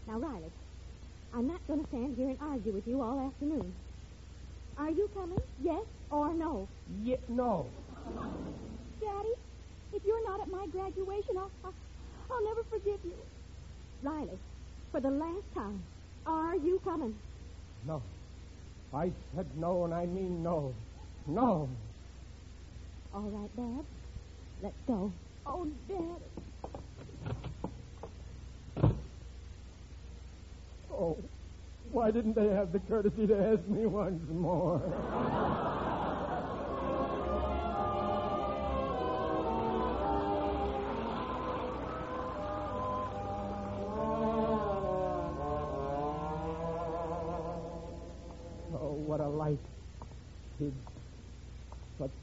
Now, 0.07 0.19
Riley, 0.19 0.53
I'm 1.33 1.47
not 1.47 1.67
going 1.67 1.81
to 1.83 1.89
stand 1.89 2.17
here 2.17 2.29
and 2.29 2.39
argue 2.41 2.73
with 2.73 2.87
you 2.87 3.01
all 3.03 3.27
afternoon. 3.27 3.75
Are 4.77 4.91
you 4.91 5.09
coming? 5.15 5.39
Yes 5.63 5.83
or 6.15 6.33
no? 6.33 6.69
Yeah, 7.03 7.17
no. 7.29 7.67
Daddy, 9.01 9.35
if 9.93 10.03
you're 10.07 10.25
not 10.31 10.41
at 10.41 10.49
my 10.49 10.67
graduation, 10.71 11.35
I'll, 11.37 11.51
I'll, 11.65 11.75
I'll 12.31 12.45
never 12.45 12.63
forgive 12.71 13.01
you. 13.05 13.17
Riley, 14.03 14.39
for 14.93 15.01
the 15.01 15.11
last 15.11 15.45
time, 15.55 15.83
are 16.27 16.57
you 16.57 16.81
coming? 16.85 17.15
No. 17.87 18.03
I 18.93 19.11
said 19.35 19.47
no, 19.59 19.85
and 19.85 19.93
I 19.93 20.07
mean 20.07 20.43
no. 20.43 20.75
No. 21.27 21.69
All 23.13 23.23
right, 23.31 23.57
Dad. 23.57 23.85
Let's 24.63 24.77
go. 24.87 25.13
Oh, 25.47 25.67
Daddy. 25.89 26.31
Oh, 30.93 31.19
why 31.91 32.13
didn't 32.13 32.35
they 32.37 32.49
have 32.49 32.73
the 32.73 32.79
courtesy 32.79 33.27
to 33.27 33.37
ask 33.37 33.67
me 33.69 33.87
once 33.87 34.23
more? 34.31 35.81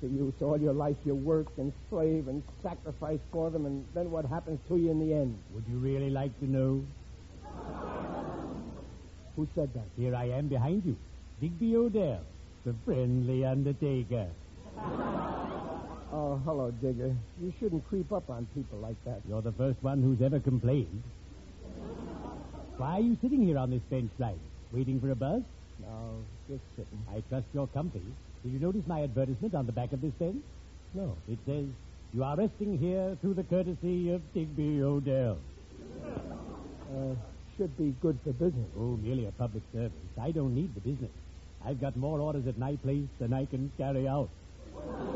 What's 0.01 0.13
the 0.13 0.19
use? 0.19 0.33
All 0.41 0.59
your 0.59 0.73
life 0.73 0.95
you 1.05 1.13
work 1.13 1.47
and 1.57 1.71
slave 1.89 2.27
and 2.27 2.41
sacrifice 2.63 3.19
for 3.31 3.51
them, 3.51 3.65
and 3.67 3.85
then 3.93 4.09
what 4.09 4.25
happens 4.25 4.59
to 4.67 4.77
you 4.77 4.89
in 4.89 4.99
the 4.99 5.13
end? 5.13 5.37
Would 5.53 5.65
you 5.69 5.77
really 5.77 6.09
like 6.09 6.37
to 6.39 6.49
know? 6.49 6.83
Who 9.35 9.47
said 9.53 9.69
that? 9.75 9.85
Here 9.97 10.15
I 10.15 10.25
am 10.29 10.47
behind 10.47 10.83
you. 10.85 10.97
Digby 11.39 11.75
O'Dell, 11.75 12.21
the 12.65 12.73
friendly 12.85 13.45
undertaker. 13.45 14.27
Oh, 16.13 16.35
hello, 16.43 16.71
Digger. 16.71 17.15
You 17.41 17.53
shouldn't 17.57 17.87
creep 17.87 18.11
up 18.11 18.29
on 18.29 18.45
people 18.53 18.77
like 18.79 18.97
that. 19.05 19.21
You're 19.29 19.41
the 19.41 19.53
first 19.53 19.81
one 19.81 20.03
who's 20.03 20.21
ever 20.21 20.41
complained. 20.41 21.01
Why 22.75 22.97
are 22.97 22.99
you 22.99 23.17
sitting 23.21 23.41
here 23.43 23.57
on 23.57 23.71
this 23.71 23.79
bench, 23.89 24.11
Riley? 24.19 24.37
Waiting 24.73 24.99
for 24.99 25.09
a 25.11 25.15
bus? 25.15 25.41
No, 25.79 26.21
just 26.49 26.63
sitting. 26.75 26.99
I 27.15 27.21
trust 27.29 27.45
you're 27.53 27.67
comfy. 27.67 28.01
Did 28.43 28.53
you 28.53 28.59
notice 28.59 28.81
my 28.87 29.03
advertisement 29.03 29.53
on 29.53 29.65
the 29.65 29.71
back 29.71 29.93
of 29.93 30.01
this 30.01 30.13
bench? 30.13 30.43
No. 30.93 31.15
It 31.29 31.37
says, 31.45 31.65
You 32.13 32.23
are 32.23 32.35
resting 32.35 32.77
here 32.77 33.17
through 33.21 33.35
the 33.35 33.43
courtesy 33.43 34.11
of 34.11 34.21
Digby 34.33 34.81
O'Dell. 34.81 35.37
Uh, 36.03 37.15
should 37.57 37.77
be 37.77 37.95
good 38.01 38.17
for 38.23 38.33
business. 38.33 38.67
Oh, 38.77 38.97
merely 38.97 39.27
a 39.27 39.31
public 39.31 39.63
service. 39.71 39.91
I 40.19 40.31
don't 40.31 40.55
need 40.55 40.73
the 40.73 40.81
business. 40.81 41.11
I've 41.63 41.79
got 41.79 41.95
more 41.95 42.19
orders 42.19 42.47
at 42.47 42.57
my 42.57 42.75
place 42.77 43.07
than 43.19 43.33
I 43.33 43.45
can 43.45 43.71
carry 43.77 44.07
out. 44.07 44.29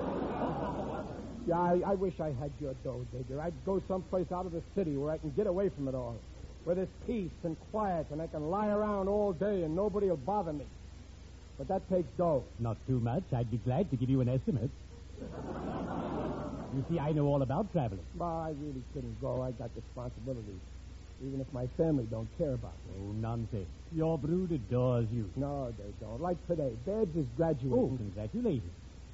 Yeah, 1.47 1.59
I, 1.59 1.81
I 1.85 1.93
wish 1.93 2.19
I 2.19 2.31
had 2.41 2.51
your 2.59 2.73
dough, 2.83 3.05
Digger. 3.13 3.39
I'd 3.39 3.53
go 3.67 3.79
someplace 3.87 4.25
out 4.31 4.47
of 4.47 4.51
the 4.51 4.63
city 4.75 4.97
where 4.97 5.11
I 5.11 5.19
can 5.19 5.29
get 5.29 5.45
away 5.45 5.69
from 5.69 5.87
it 5.87 5.93
all. 5.93 6.15
Where 6.63 6.75
there's 6.75 6.87
peace 7.05 7.29
and 7.43 7.55
quiet 7.69 8.07
and 8.09 8.19
I 8.19 8.25
can 8.25 8.49
lie 8.49 8.69
around 8.69 9.07
all 9.07 9.31
day 9.31 9.61
and 9.61 9.75
nobody 9.75 10.09
will 10.09 10.17
bother 10.17 10.53
me. 10.53 10.65
But 11.57 11.67
that 11.69 11.89
takes 11.89 12.09
dough. 12.17 12.43
Not 12.59 12.77
too 12.87 12.99
much. 12.99 13.23
I'd 13.33 13.49
be 13.49 13.57
glad 13.57 13.89
to 13.91 13.97
give 13.97 14.09
you 14.09 14.21
an 14.21 14.29
estimate. 14.29 14.69
You 16.75 16.83
see, 16.89 16.99
I 16.99 17.13
know 17.13 17.27
all 17.27 17.41
about 17.41 17.71
traveling. 17.71 18.03
Well, 18.17 18.27
I 18.29 18.49
really 18.49 18.83
couldn't 18.93 19.21
go. 19.21 19.41
I 19.41 19.51
got 19.51 19.71
responsibilities. 19.75 20.59
Even 21.25 21.39
if 21.39 21.47
my 21.53 21.67
family 21.77 22.05
don't 22.11 22.27
care 22.37 22.53
about 22.53 22.75
me. 22.85 22.95
Oh, 22.99 23.13
nonsense. 23.13 23.69
Your 23.93 24.17
brood 24.17 24.51
adores 24.51 25.07
you. 25.13 25.31
No, 25.37 25.73
they 25.77 25.93
don't. 26.01 26.19
Like 26.21 26.35
today, 26.47 26.73
Babs 26.85 27.15
is 27.15 27.25
graduating. 27.37 27.79
Oh, 27.79 27.95
congratulations. 27.95 28.73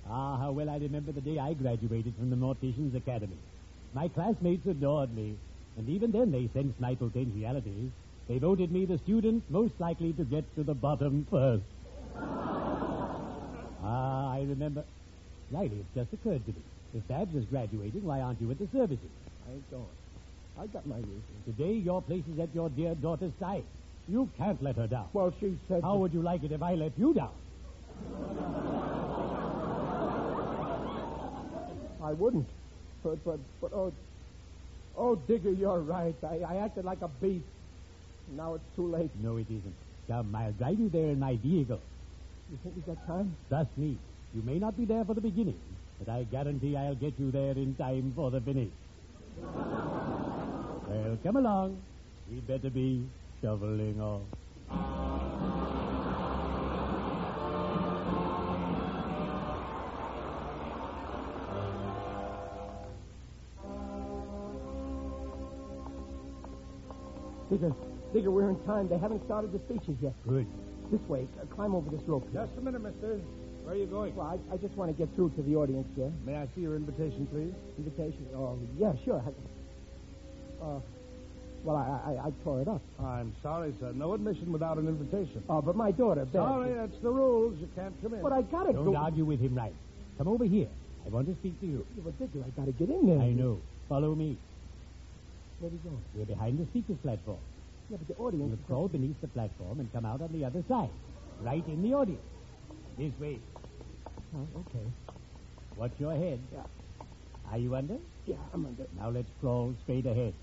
Ah, 0.10 0.38
how 0.38 0.51
well 0.51 0.67
I 0.67 0.77
remember 0.77 1.12
the 1.12 1.21
day 1.21 1.38
I 1.38 1.54
graduated 1.54 2.15
from 2.15 2.32
the 2.32 2.36
Mortician's 2.36 2.95
Academy. 2.95 3.38
My 3.93 4.08
classmates 4.08 4.65
adored 4.65 5.15
me, 5.15 5.36
and 5.77 5.88
even 5.88 6.12
then 6.12 6.32
they 6.32 6.49
sensed 6.54 6.80
my 6.80 6.95
potentialities. 6.95 7.91
They 8.27 8.39
voted 8.39 8.71
me 8.71 8.86
the 8.86 8.97
student 8.97 9.43
most 9.51 9.80
likely 9.80 10.13
to 10.13 10.23
get 10.23 10.56
to 10.56 10.63
the 10.63 10.73
bottom 10.73 11.27
first. 11.30 11.62
Ah, 13.84 14.34
I 14.34 14.39
remember. 14.47 14.84
Riley, 15.52 15.80
it 15.80 15.86
just 15.95 16.13
occurred 16.13 16.45
to 16.45 16.52
me. 16.52 16.62
If 16.95 17.08
Babs 17.08 17.36
is 17.36 17.45
graduating, 17.45 18.04
why 18.04 18.21
aren't 18.21 18.41
you 18.41 18.52
at 18.52 18.60
the 18.60 18.67
services? 18.74 19.10
I 19.47 19.54
ain't 19.54 19.71
going. 19.71 19.86
I 20.60 20.67
got 20.67 20.86
my 20.86 20.97
reasons. 20.97 21.24
Today, 21.45 21.74
your 21.74 22.02
place 22.02 22.24
is 22.34 22.39
at 22.39 22.54
your 22.54 22.69
dear 22.69 22.95
daughter's 22.95 23.34
side. 23.39 23.63
You 24.08 24.30
can't 24.38 24.62
let 24.62 24.76
her 24.76 24.88
down. 24.88 25.08
Well, 25.13 25.34
she 25.39 25.58
said. 25.67 25.82
How 25.84 25.97
would 25.97 26.13
you 26.13 26.21
like 26.21 26.43
it 26.43 26.52
if 26.52 26.62
I 26.62 26.76
let 26.76 26.91
you 26.97 27.13
down? 27.13 27.32
I 32.04 32.13
wouldn't. 32.13 32.47
But, 33.04 33.24
but, 33.24 33.39
but, 33.62 33.74
oh, 33.74 33.93
oh, 34.97 35.15
Digger, 35.15 35.52
you're 35.52 35.80
right. 35.80 36.15
I, 36.24 36.39
I 36.39 36.56
acted 36.58 36.84
like 36.84 37.02
a 37.02 37.08
beast. 37.08 37.45
Now 38.36 38.56
it's 38.56 38.76
too 38.76 38.91
late. 38.91 39.12
No, 39.21 39.38
it 39.38 39.47
isn't. 39.47 39.76
Come, 40.08 40.36
I'll 40.36 40.52
drive 40.52 40.80
you 40.80 40.89
there 40.89 41.10
in 41.10 41.19
my 41.19 41.38
vehicle. 41.38 41.80
You 42.51 42.59
think 42.63 42.75
we 42.75 42.81
got 42.81 43.07
time? 43.07 43.33
Trust 43.47 43.69
me. 43.77 43.97
You 44.35 44.41
may 44.41 44.59
not 44.59 44.77
be 44.77 44.83
there 44.83 45.05
for 45.05 45.13
the 45.13 45.21
beginning, 45.21 45.57
but 45.97 46.11
I 46.11 46.23
guarantee 46.23 46.75
I'll 46.75 46.95
get 46.95 47.13
you 47.17 47.31
there 47.31 47.53
in 47.53 47.75
time 47.75 48.11
for 48.13 48.29
the 48.29 48.41
finish. 48.41 48.67
well, 49.41 51.17
come 51.23 51.37
along. 51.37 51.81
We'd 52.29 52.45
better 52.45 52.69
be 52.69 53.07
shoveling 53.41 54.01
off. 54.01 54.23
Digger, 67.49 67.73
Digger, 68.13 68.31
we're 68.31 68.49
in 68.49 68.59
time. 68.65 68.89
They 68.89 68.97
haven't 68.97 69.23
started 69.25 69.53
the 69.53 69.59
speeches 69.59 69.95
yet. 70.01 70.13
Good. 70.27 70.47
This 70.91 71.01
way. 71.08 71.25
Uh, 71.41 71.45
climb 71.56 71.73
over 71.73 71.89
this 71.89 72.01
rope. 72.06 72.27
Just 72.34 72.51
a 72.58 72.62
minute, 72.62 72.84
mister. 72.84 73.19
Where 73.63 73.75
are 73.75 73.77
you 73.77 73.86
going? 73.86 74.13
Well, 74.15 74.27
I, 74.27 74.54
I 74.54 74.58
just 74.58 74.75
want 74.75 74.91
to 74.91 74.97
get 74.97 75.13
through 75.15 75.30
to 75.38 75.41
the 75.41 75.56
audience 75.56 75.88
here. 75.95 76.12
May 76.25 76.36
I 76.36 76.47
see 76.54 76.62
your 76.62 76.75
invitation, 76.75 77.25
please? 77.27 77.54
Invitation? 77.77 78.27
Oh, 78.36 78.60
yeah, 78.77 78.91
sure. 79.06 79.23
I, 79.23 80.65
uh, 80.65 80.80
well, 81.63 81.77
I, 81.77 82.12
I, 82.12 82.27
I 82.27 82.32
tore 82.43 82.60
it 82.62 82.67
up. 82.67 82.82
I'm 82.99 83.34
sorry, 83.41 83.73
sir. 83.80 83.93
No 83.93 84.13
admission 84.13 84.51
without 84.51 84.77
an 84.77 84.88
invitation. 84.88 85.43
Oh, 85.47 85.62
but 85.62 85.75
my 85.77 85.91
daughter, 85.91 86.25
Beth. 86.25 86.34
Sorry, 86.34 86.73
that's 86.73 86.97
the 87.01 87.10
rules. 87.10 87.58
You 87.60 87.69
can't 87.75 87.93
come 88.01 88.15
in. 88.15 88.21
But 88.21 88.34
I 88.34 88.41
gotta 88.41 88.73
Don't 88.73 88.91
go. 88.91 88.95
argue 88.95 89.23
with 89.23 89.39
him, 89.39 89.56
right? 89.56 89.73
Come 90.17 90.27
over 90.27 90.43
here. 90.43 90.67
I 91.06 91.10
want 91.10 91.27
to 91.27 91.36
speak 91.36 91.60
to 91.62 91.67
you. 91.67 91.86
Yeah, 91.95 92.04
but 92.04 92.19
Digger, 92.19 92.43
I 92.45 92.49
gotta 92.60 92.73
get 92.73 92.89
in 92.89 93.08
there. 93.08 93.19
I 93.19 93.30
know. 93.30 93.62
Follow 93.88 94.13
me. 94.13 94.38
Where 95.60 95.69
are 95.69 95.71
we 95.71 95.77
going? 95.80 96.01
We're 96.15 96.25
behind 96.25 96.60
the 96.60 96.65
speaker's 96.65 96.97
platform. 96.97 97.38
Yeah, 97.91 97.97
but 97.97 98.08
the 98.08 98.23
audience. 98.23 98.49
You'll 98.49 98.67
crawl 98.67 98.88
beneath 98.88 99.19
the 99.19 99.27
platform 99.27 99.82
and 99.82 99.91
come 99.91 100.06
out 100.06 100.21
on 100.21 100.32
the 100.32 100.45
other 100.45 100.63
side. 100.69 100.89
Right 101.41 101.67
in 101.67 101.84
the 101.84 101.93
audience. 101.93 102.21
This 102.97 103.12
way. 103.19 103.38
Oh, 104.34 104.47
okay. 104.62 104.86
Watch 105.75 105.91
your 105.99 106.13
head. 106.13 106.39
Yeah. 106.54 106.63
Are 107.51 107.58
you 107.58 107.75
under? 107.75 107.97
Yeah, 108.25 108.38
I'm 108.54 108.65
under. 108.65 108.86
Now 108.97 109.10
let's 109.10 109.27
crawl 109.41 109.73
straight 109.84 110.06
ahead. 110.06 110.34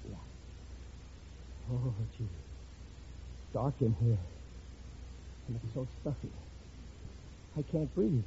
Oh, 1.73 1.95
gee. 2.19 2.29
Dark 3.55 3.75
in 3.81 3.97
here. 4.05 4.19
And 5.47 5.57
it's 5.57 5.75
so 5.75 5.87
stuffy. 6.03 6.31
I 7.57 7.63
can't 7.73 7.95
breathe. 7.95 8.25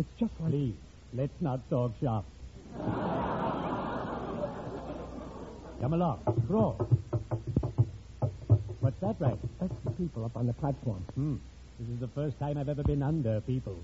It's 0.00 0.08
just 0.18 0.32
like. 0.40 0.50
Please, 0.50 0.74
let's 1.12 1.40
not 1.40 1.60
talk 1.70 1.92
shop. 2.02 2.24
Come 5.80 5.92
along. 5.92 6.18
Crawl. 6.48 6.88
What's 8.84 9.00
that, 9.00 9.16
right? 9.18 9.38
That's 9.60 9.72
the 9.82 9.92
people 9.92 10.26
up 10.26 10.36
on 10.36 10.46
the 10.46 10.52
platform. 10.52 11.02
Hmm. 11.14 11.36
This 11.80 11.88
is 11.88 12.00
the 12.00 12.08
first 12.08 12.38
time 12.38 12.58
I've 12.58 12.68
ever 12.68 12.82
been 12.82 13.02
under 13.02 13.40
people. 13.40 13.78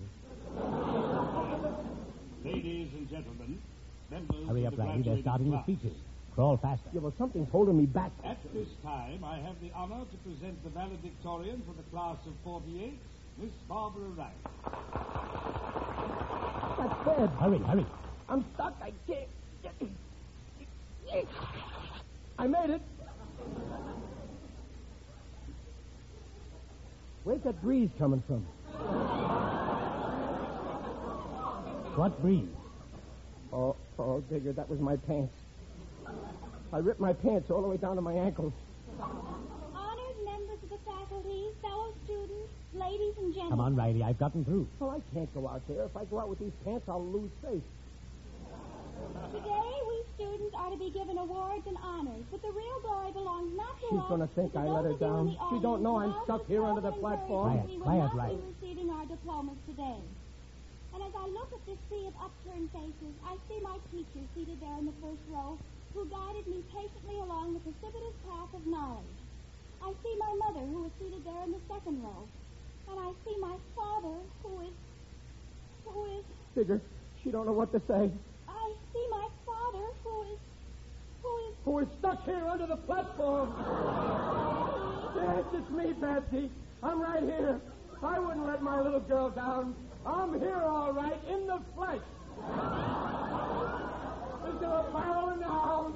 Ladies 2.44 2.88
and 2.92 3.08
gentlemen, 3.08 3.62
members 4.10 4.46
Hurry 4.46 4.66
of 4.66 4.74
up, 4.74 4.76
the 4.76 4.84
Riley. 4.84 5.02
They're 5.02 5.16
graduating 5.16 5.22
starting 5.22 5.50
the 5.52 5.56
class. 5.56 5.64
speeches. 5.64 5.96
Crawl 6.34 6.58
faster. 6.58 6.90
Yeah, 6.92 7.00
well, 7.00 7.14
something's 7.16 7.48
holding 7.50 7.78
me 7.78 7.86
back. 7.86 8.12
At 8.26 8.36
this 8.52 8.68
time, 8.82 9.24
I 9.24 9.38
have 9.38 9.56
the 9.62 9.72
honor 9.74 10.04
to 10.04 10.16
present 10.18 10.62
the 10.64 10.68
valedictorian 10.68 11.62
for 11.66 11.72
the 11.72 11.88
class 11.88 12.18
of 12.26 12.34
48, 12.44 12.92
Miss 13.40 13.50
Barbara 13.70 14.04
Wright. 14.04 14.36
That's 16.76 17.06
bad. 17.06 17.30
Hurry, 17.40 17.58
hurry. 17.58 17.86
I'm 18.28 18.44
stuck. 18.52 18.76
I 18.82 18.92
can't. 19.06 19.28
I 22.38 22.46
made 22.46 22.68
it. 22.68 22.82
Where's 27.24 27.42
that 27.42 27.60
breeze 27.62 27.90
coming 27.98 28.22
from? 28.26 28.46
What 31.96 32.20
breeze? 32.22 32.48
Oh, 33.52 33.76
oh, 33.98 34.20
Digger, 34.30 34.52
that 34.52 34.68
was 34.70 34.80
my 34.80 34.96
pants. 34.96 35.34
I 36.72 36.78
ripped 36.78 37.00
my 37.00 37.12
pants 37.12 37.50
all 37.50 37.62
the 37.62 37.68
way 37.68 37.76
down 37.76 37.96
to 37.96 38.02
my 38.02 38.14
ankles. 38.14 38.52
Honored 39.00 40.16
members 40.24 40.62
of 40.62 40.70
the 40.70 40.78
faculty, 40.86 41.48
fellow 41.60 41.92
students, 42.04 42.52
ladies 42.74 43.14
and 43.18 43.34
gentlemen. 43.34 43.50
Come 43.50 43.60
on, 43.60 43.76
Riley. 43.76 44.02
I've 44.02 44.18
gotten 44.18 44.44
through. 44.44 44.68
Well, 44.78 44.90
I 44.90 45.00
can't 45.14 45.32
go 45.34 45.48
out 45.48 45.62
there. 45.68 45.84
If 45.84 45.96
I 45.96 46.04
go 46.04 46.20
out 46.20 46.28
with 46.28 46.38
these 46.38 46.52
pants, 46.64 46.88
I'll 46.88 47.04
lose 47.04 47.30
face. 47.42 47.60
Today, 49.32 49.72
we 49.88 49.89
students 50.20 50.52
are 50.52 50.68
to 50.68 50.76
be 50.76 50.92
given 50.92 51.16
awards 51.16 51.64
and 51.64 51.80
honors, 51.80 52.28
but 52.28 52.44
the 52.44 52.52
real 52.52 52.78
glory 52.84 53.08
belongs 53.16 53.56
not 53.56 53.72
to 53.80 53.86
She's 53.88 54.04
us. 54.04 54.10
gonna 54.12 54.32
think 54.36 54.52
I 54.52 54.68
let 54.68 54.84
her 54.84 54.92
of 54.92 55.00
you 55.00 55.08
in 55.08 55.32
down. 55.32 55.48
She 55.48 55.58
don't 55.64 55.80
know 55.80 55.96
I'm 55.96 56.12
stuck 56.28 56.44
here 56.44 56.60
under 56.60 56.84
the 56.84 56.92
platform. 56.92 57.56
encouragement 57.56 57.72
We 57.72 57.76
would 57.80 57.88
Quiet, 57.88 58.04
not 58.04 58.12
quiet, 58.12 58.36
be 58.36 58.44
receiving 58.52 58.88
our 58.92 59.06
diplomas 59.08 59.56
today. 59.64 60.02
And 60.92 61.00
as 61.00 61.14
I 61.16 61.24
look 61.32 61.50
at 61.56 61.62
this 61.64 61.80
sea 61.88 62.04
of 62.04 62.14
upturned 62.20 62.68
faces, 62.76 63.14
I 63.24 63.40
see 63.48 63.58
my 63.64 63.80
teacher 63.88 64.20
seated 64.36 64.60
there 64.60 64.76
in 64.76 64.84
the 64.84 64.96
first 65.00 65.24
row, 65.32 65.56
who 65.96 66.04
guided 66.12 66.44
me 66.52 66.60
patiently 66.68 67.16
along 67.24 67.56
the 67.56 67.62
precipitous 67.64 68.16
path 68.28 68.52
of 68.52 68.62
knowledge. 68.68 69.18
I 69.80 69.90
see 70.04 70.14
my 70.20 70.32
mother, 70.44 70.68
who 70.68 70.84
is 70.84 70.92
seated 71.00 71.24
there 71.24 71.42
in 71.48 71.56
the 71.56 71.64
second 71.64 72.04
row. 72.04 72.28
And 72.92 72.96
I 73.00 73.10
see 73.24 73.36
my 73.40 73.56
father, 73.72 74.20
who 74.44 74.52
is, 74.68 74.76
who 75.86 76.00
is, 76.20 76.24
Digger, 76.52 76.82
she 77.22 77.30
don't 77.30 77.46
know 77.46 77.56
what 77.56 77.72
to 77.72 77.80
say. 77.88 78.10
I 78.50 78.66
see 78.92 79.06
my 79.14 79.26
father, 79.70 79.84
who 80.04 80.22
is, 80.22 80.38
who 81.22 81.36
is, 81.38 81.54
Who 81.64 81.78
is 81.80 81.88
stuck 81.98 82.24
here 82.24 82.46
under 82.46 82.66
the 82.66 82.76
platform? 82.76 83.52
Yes, 85.16 85.44
it's 85.54 85.70
me, 85.70 85.92
Patsy. 86.00 86.50
I'm 86.82 87.00
right 87.00 87.22
here. 87.22 87.60
I 88.02 88.18
wouldn't 88.18 88.46
let 88.46 88.62
my 88.62 88.80
little 88.80 89.00
girl 89.00 89.30
down. 89.30 89.74
I'm 90.06 90.38
here, 90.40 90.62
all 90.62 90.92
right, 90.92 91.18
in 91.28 91.46
the 91.46 91.60
flesh. 91.76 92.00
Is 94.48 94.60
there 94.60 94.70
a 94.70 94.90
barrel 94.92 95.28
in 95.30 95.40
the 95.40 95.46
house? 95.46 95.92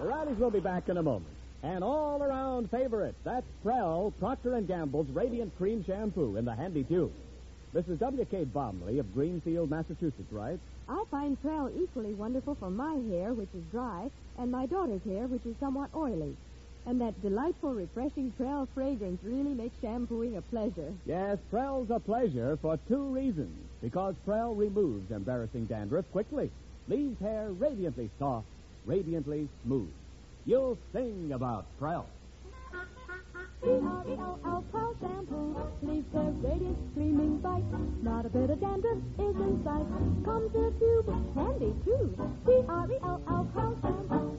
The 0.00 0.06
Rileys 0.06 0.38
will 0.38 0.50
be 0.50 0.60
back 0.60 0.88
in 0.90 0.98
a 0.98 1.02
moment. 1.02 1.34
An 1.64 1.82
all-around 1.82 2.70
favorite. 2.70 3.14
That's 3.24 3.46
Prell, 3.62 4.12
Procter 4.20 4.60
& 4.60 4.68
Gamble's 4.68 5.08
Radiant 5.08 5.56
Cream 5.56 5.82
Shampoo 5.82 6.36
in 6.36 6.44
the 6.44 6.54
handy 6.54 6.84
tube. 6.84 7.10
Mrs. 7.74 7.98
W.K. 8.00 8.44
Bomley 8.44 8.98
of 8.98 9.14
Greenfield, 9.14 9.70
Massachusetts 9.70 10.30
right? 10.30 10.60
I 10.90 11.04
find 11.10 11.40
Prell 11.40 11.70
equally 11.74 12.12
wonderful 12.12 12.54
for 12.56 12.68
my 12.68 12.96
hair, 13.08 13.32
which 13.32 13.48
is 13.54 13.64
dry, 13.72 14.10
and 14.38 14.52
my 14.52 14.66
daughter's 14.66 15.02
hair, 15.04 15.26
which 15.26 15.46
is 15.46 15.56
somewhat 15.58 15.88
oily. 15.96 16.36
And 16.84 17.00
that 17.00 17.22
delightful, 17.22 17.72
refreshing 17.72 18.30
Prell 18.32 18.68
fragrance 18.74 19.22
really 19.24 19.54
makes 19.54 19.80
shampooing 19.80 20.36
a 20.36 20.42
pleasure. 20.42 20.92
Yes, 21.06 21.38
Prell's 21.50 21.88
a 21.88 21.98
pleasure 21.98 22.58
for 22.60 22.78
two 22.88 23.06
reasons. 23.06 23.56
Because 23.80 24.14
Prell 24.26 24.54
removes 24.54 25.10
embarrassing 25.10 25.64
dandruff 25.64 26.04
quickly, 26.12 26.50
leaves 26.88 27.18
hair 27.20 27.48
radiantly 27.52 28.10
soft, 28.18 28.46
radiantly 28.84 29.48
smooth. 29.64 29.88
You'll 30.46 30.76
sing 30.92 31.32
about 31.32 31.64
Prell. 31.78 32.06
P-R-E-L-L 33.62 34.64
Prell 34.70 34.94
shampoo 35.00 35.56
leaves 35.82 36.04
their 36.12 36.30
radiant, 36.42 36.94
gleaming 36.94 37.38
bright. 37.38 37.64
Not 38.02 38.26
a 38.26 38.28
bit 38.28 38.50
of 38.50 38.60
dandruff 38.60 38.98
is 39.18 39.36
in 39.36 39.64
sight. 39.64 39.86
Comes 40.24 40.54
in 40.54 40.64
a 40.64 40.70
tube, 40.78 41.34
handy 41.34 41.74
too. 41.86 42.14
P-R-E-L-L 42.44 43.48
Prell 43.54 43.78
shampoo. 43.80 44.36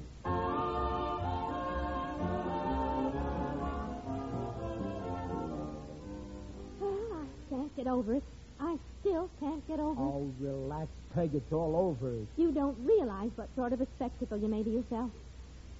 Oh, 6.83 7.15
I 7.15 7.25
can't 7.49 7.75
get 7.75 7.87
over 7.87 8.13
it. 8.13 8.23
I 8.59 8.77
still 9.01 9.27
can't 9.39 9.67
get 9.67 9.79
over 9.79 9.99
it. 9.99 10.05
Oh, 10.05 10.31
relax, 10.39 10.87
Peg. 11.15 11.33
It's 11.33 11.51
all 11.51 11.75
over. 11.75 12.13
You 12.37 12.51
don't 12.51 12.77
realize 12.85 13.31
what 13.35 13.49
sort 13.55 13.73
of 13.73 13.81
a 13.81 13.87
spectacle 13.95 14.37
you 14.37 14.47
made 14.47 14.67
of 14.67 14.73
yourself. 14.73 15.09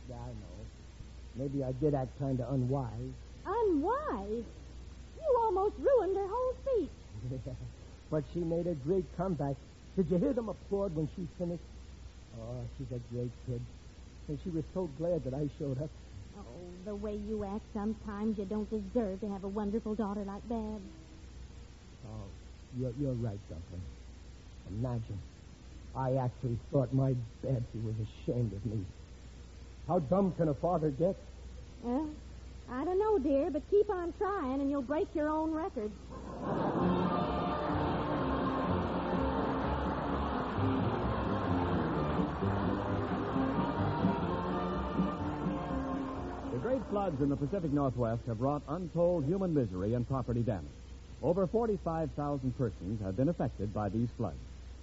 Yeah, 0.10 0.16
I 0.16 0.28
know. 0.28 0.56
Maybe 1.36 1.64
I 1.64 1.72
did 1.74 1.96
act 1.96 2.18
kind 2.20 2.40
of 2.40 2.54
unwise. 2.54 3.14
Unwise. 3.46 4.46
You 5.18 5.40
almost 5.44 5.76
ruined 5.78 6.16
her 6.16 6.28
whole 6.28 6.54
speech. 6.62 7.42
but 8.12 8.24
she 8.34 8.40
made 8.40 8.68
a 8.68 8.76
great 8.76 9.06
comeback. 9.18 9.56
Did 9.98 10.10
you 10.12 10.18
hear 10.18 10.34
them 10.34 10.50
applaud 10.50 10.96
when 10.96 11.10
she 11.16 11.28
finished? 11.38 11.64
Oh, 12.38 12.62
she's 12.78 12.92
a 12.92 13.00
great 13.14 13.32
kid. 13.48 13.62
And 14.28 14.40
she 14.44 14.50
was 14.50 14.64
so 14.74 14.90
glad 14.98 15.24
that 15.24 15.34
I 15.34 15.50
showed 15.58 15.82
up. 15.82 15.90
Oh, 16.38 16.60
the 16.86 16.96
way 16.96 17.18
you 17.28 17.44
act 17.46 17.64
sometimes, 17.74 18.38
you 18.38 18.46
don't 18.46 18.70
deserve 18.70 19.22
to 19.22 19.30
have 19.30 19.44
a 19.44 19.48
wonderful 19.48 19.96
daughter 19.96 20.24
like 20.26 20.48
Babs. 20.50 20.84
Oh, 22.08 22.28
you're, 22.78 22.94
you're 23.00 23.14
right, 23.14 23.40
Dumpling. 23.50 23.82
Imagine. 24.70 25.20
I 25.96 26.16
actually 26.16 26.60
thought 26.72 26.94
my 26.94 27.16
Babsy 27.44 27.80
was 27.84 27.96
ashamed 27.96 28.54
of 28.54 28.66
me. 28.66 28.86
How 29.88 30.00
dumb 30.00 30.34
can 30.36 30.48
a 30.48 30.54
father 30.56 30.90
get? 30.90 31.16
Well, 31.84 32.10
I 32.72 32.84
don't 32.84 32.98
know, 32.98 33.20
dear, 33.20 33.52
but 33.52 33.62
keep 33.70 33.88
on 33.90 34.14
trying 34.14 34.62
and 34.62 34.70
you'll 34.70 34.82
break 34.82 35.08
your 35.14 35.30
own 35.30 35.54
record. 35.54 35.92
The 46.52 46.58
great 46.58 46.82
floods 46.90 47.22
in 47.22 47.30
the 47.30 47.36
Pacific 47.36 47.72
Northwest 47.72 48.22
have 48.26 48.42
wrought 48.42 48.64
untold 48.68 49.26
human 49.26 49.54
misery 49.54 49.94
and 49.94 50.08
property 50.08 50.42
damage. 50.42 50.72
Over 51.22 51.46
45,000 51.46 52.58
persons 52.58 53.00
have 53.04 53.16
been 53.16 53.30
affected 53.30 53.72
by 53.72 53.90
these 53.90 54.10
floods, 54.18 54.40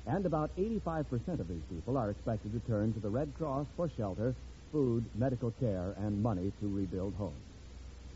and 0.07 0.27
about 0.27 0.57
85% 0.57 1.41
of 1.41 1.49
these 1.49 1.63
people 1.69 1.97
are 1.97 2.11
expected 2.11 2.53
to 2.53 2.61
turn 2.71 2.93
to 2.95 3.01
the 3.01 3.11
Red 3.11 3.33
Cross 3.37 3.67
for 3.77 3.91
shelter, 3.97 4.37
food, 4.73 5.05
medical 5.15 5.53
care, 5.61 5.95
and 5.99 6.23
money 6.23 6.51
to 6.61 6.69
rebuild 6.75 7.15
homes. 7.19 7.35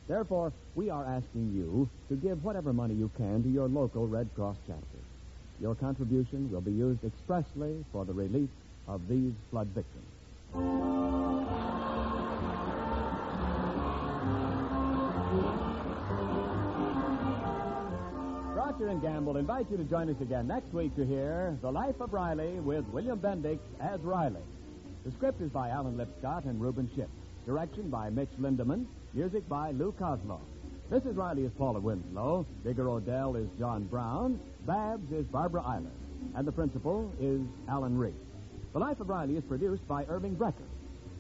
Therefore, 0.09 0.53
we 0.75 0.89
are 0.89 1.05
asking 1.05 1.53
you 1.55 1.89
to 2.09 2.17
give 2.17 2.43
whatever 2.43 2.73
money 2.73 2.95
you 2.95 3.11
can 3.17 3.43
to 3.43 3.49
your 3.49 3.69
local 3.69 4.07
Red 4.07 4.29
Cross 4.35 4.57
chapter. 4.67 4.99
Your 5.61 5.75
contribution 5.75 6.51
will 6.51 6.61
be 6.61 6.73
used 6.73 7.05
expressly 7.05 7.85
for 7.93 8.05
the 8.05 8.13
relief 8.13 8.49
of 8.89 9.01
these 9.09 9.33
flood 9.51 9.69
victims. 9.69 10.07
Procter 18.55 18.89
and 18.89 19.03
Gamble 19.03 19.39
invite 19.39 19.71
you 19.71 19.77
to 19.77 19.85
join 19.85 20.09
us 20.09 20.21
again 20.21 20.47
next 20.47 20.73
week 20.73 20.95
to 20.97 21.05
hear 21.05 21.57
The 21.63 21.71
Life 21.73 22.01
of 22.01 22.13
Riley 22.13 22.61
with 22.61 22.85
William 22.87 23.19
Bendix 23.19 23.59
as 23.81 24.01
Riley. 24.01 24.43
The 25.07 25.13
script 25.13 25.41
is 25.41 25.51
by 25.51 25.69
Alan 25.69 25.97
Lipscott 25.97 26.47
and 26.47 26.61
Reuben 26.61 26.91
Ship. 26.97 27.09
Direction 27.47 27.91
by 27.91 28.11
Mitch 28.11 28.33
Lindeman. 28.41 28.87
Music 29.15 29.49
by 29.49 29.71
Lou 29.71 29.93
Kozloff. 29.93 30.41
Mrs. 30.91 31.17
Riley 31.17 31.45
is 31.45 31.53
Paula 31.57 31.79
Winslow. 31.79 32.45
Digger 32.65 32.89
O'Dell 32.89 33.37
is 33.37 33.47
John 33.57 33.85
Brown. 33.85 34.41
Babs 34.67 35.13
is 35.13 35.25
Barbara 35.27 35.63
Eiler. 35.63 35.93
And 36.35 36.45
the 36.45 36.51
principal 36.51 37.13
is 37.21 37.41
Alan 37.69 37.97
Reed. 37.97 38.17
The 38.73 38.81
Life 38.81 38.99
of 38.99 39.09
Riley 39.09 39.37
is 39.37 39.45
produced 39.45 39.87
by 39.87 40.05
Irving 40.07 40.35
Brecker. 40.35 40.67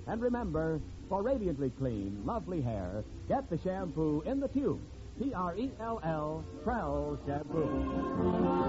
And 0.08 0.20
remember, 0.20 0.80
for 1.08 1.22
radiantly 1.22 1.70
clean, 1.78 2.22
lovely 2.26 2.62
hair, 2.62 3.04
get 3.28 3.48
the 3.48 3.58
shampoo 3.58 4.20
in 4.26 4.40
the 4.40 4.48
tube. 4.48 4.80
P-R-E-L-L, 5.20 6.44
Prell 6.64 7.18
Shampoo. 7.24 8.65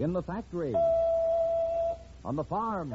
In 0.00 0.14
the 0.14 0.22
factory. 0.22 0.74
On 2.24 2.34
the 2.34 2.44
farm. 2.44 2.94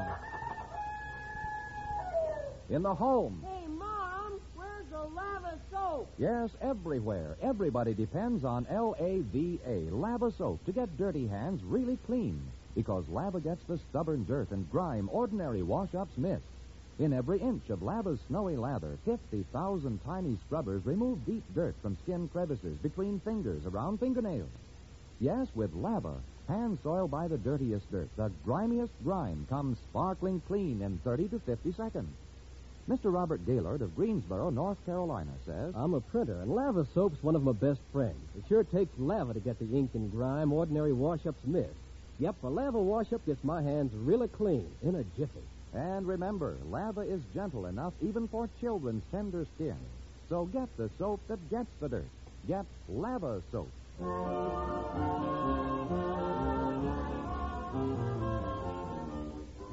In 2.71 2.81
the 2.81 2.95
home. 2.95 3.45
Hey, 3.45 3.67
Mom, 3.67 4.41
where's 4.55 4.87
the 4.89 5.03
lava 5.13 5.59
soap? 5.69 6.11
Yes, 6.17 6.49
everywhere. 6.61 7.37
Everybody 7.43 7.93
depends 7.93 8.43
on 8.43 8.65
L-A-V-A, 8.71 9.91
Lava 9.91 10.31
Soap, 10.35 10.65
to 10.65 10.71
get 10.71 10.97
dirty 10.97 11.27
hands 11.27 11.61
really 11.63 11.99
clean. 12.07 12.41
Because 12.73 13.07
Lava 13.07 13.39
gets 13.39 13.63
the 13.65 13.77
stubborn 13.89 14.25
dirt 14.25 14.49
and 14.49 14.69
grime 14.71 15.07
ordinary 15.11 15.61
wash-ups 15.61 16.17
miss. 16.17 16.41
In 16.97 17.13
every 17.13 17.37
inch 17.37 17.69
of 17.69 17.83
Lava's 17.83 18.19
snowy 18.27 18.57
lather, 18.57 18.97
50,000 19.05 19.99
tiny 20.03 20.39
scrubbers 20.47 20.83
remove 20.87 21.23
deep 21.27 21.43
dirt 21.53 21.75
from 21.83 21.97
skin 22.01 22.27
crevices, 22.29 22.77
between 22.81 23.19
fingers, 23.19 23.63
around 23.67 23.99
fingernails. 23.99 24.49
Yes, 25.19 25.47
with 25.53 25.71
Lava, 25.75 26.15
hands 26.47 26.79
soiled 26.83 27.11
by 27.11 27.27
the 27.27 27.37
dirtiest 27.37 27.91
dirt, 27.91 28.09
the 28.17 28.31
grimiest 28.43 28.93
grime 29.03 29.45
comes 29.49 29.77
sparkling 29.89 30.41
clean 30.47 30.81
in 30.81 30.99
30 31.03 31.29
to 31.29 31.39
50 31.39 31.73
seconds. 31.73 32.15
Mr. 32.89 33.11
Robert 33.11 33.43
Gaylord 33.47 33.81
of 33.81 33.95
Greensboro, 33.95 34.51
North 34.51 34.77
Carolina 34.85 35.31
says, 35.45 35.73
I'm 35.75 35.95
a 35.95 36.01
printer, 36.01 36.39
and 36.41 36.53
lava 36.53 36.85
soap's 36.93 37.23
one 37.23 37.35
of 37.35 37.43
my 37.43 37.51
best 37.51 37.79
friends. 37.91 38.21
It 38.37 38.43
sure 38.47 38.63
takes 38.63 38.91
lava 38.99 39.33
to 39.33 39.39
get 39.39 39.57
the 39.57 39.75
ink 39.75 39.89
and 39.95 40.11
grime 40.11 40.53
ordinary 40.53 40.93
wash-ups 40.93 41.43
miss. 41.45 41.65
Yep, 42.19 42.35
a 42.43 42.47
lava 42.47 42.79
wash-up 42.79 43.25
gets 43.25 43.43
my 43.43 43.63
hands 43.63 43.91
really 43.93 44.27
clean 44.27 44.69
in 44.83 44.95
a 44.95 45.03
jiffy. 45.17 45.41
And 45.73 46.07
remember, 46.07 46.55
lava 46.69 47.01
is 47.01 47.21
gentle 47.33 47.65
enough 47.65 47.93
even 48.01 48.27
for 48.27 48.47
children's 48.61 49.03
tender 49.11 49.45
skin. 49.55 49.77
So 50.29 50.45
get 50.45 50.69
the 50.77 50.89
soap 50.97 51.21
that 51.27 51.49
gets 51.49 51.69
the 51.81 51.89
dirt. 51.89 52.05
Get 52.47 52.65
lava 52.87 53.41
soap. 53.51 53.69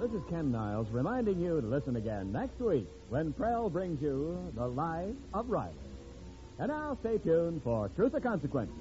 This 0.02 0.14
is 0.14 0.22
Ken 0.28 0.50
Niles 0.50 0.88
reminding 0.90 1.38
you 1.38 1.60
to 1.60 1.66
listen 1.68 1.94
again 1.94 2.32
next 2.32 2.58
week 2.58 2.88
when 3.08 3.32
Prell 3.32 3.70
brings 3.70 4.02
you 4.02 4.52
The 4.56 4.66
Life 4.66 5.14
of 5.32 5.48
Riley. 5.48 5.76
And 6.58 6.70
now 6.70 6.98
stay 7.02 7.18
tuned 7.18 7.62
for 7.62 7.88
Truth 7.90 8.14
or 8.14 8.20
Consequences. 8.20 8.74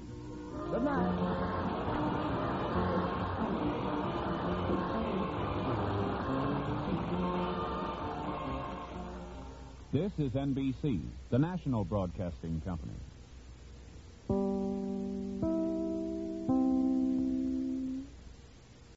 Good 0.72 0.82
night. 0.82 1.12
This 9.92 10.10
is 10.18 10.32
NBC, 10.32 11.02
the 11.30 11.38
national 11.38 11.84
broadcasting 11.84 12.60
company. 12.64 12.98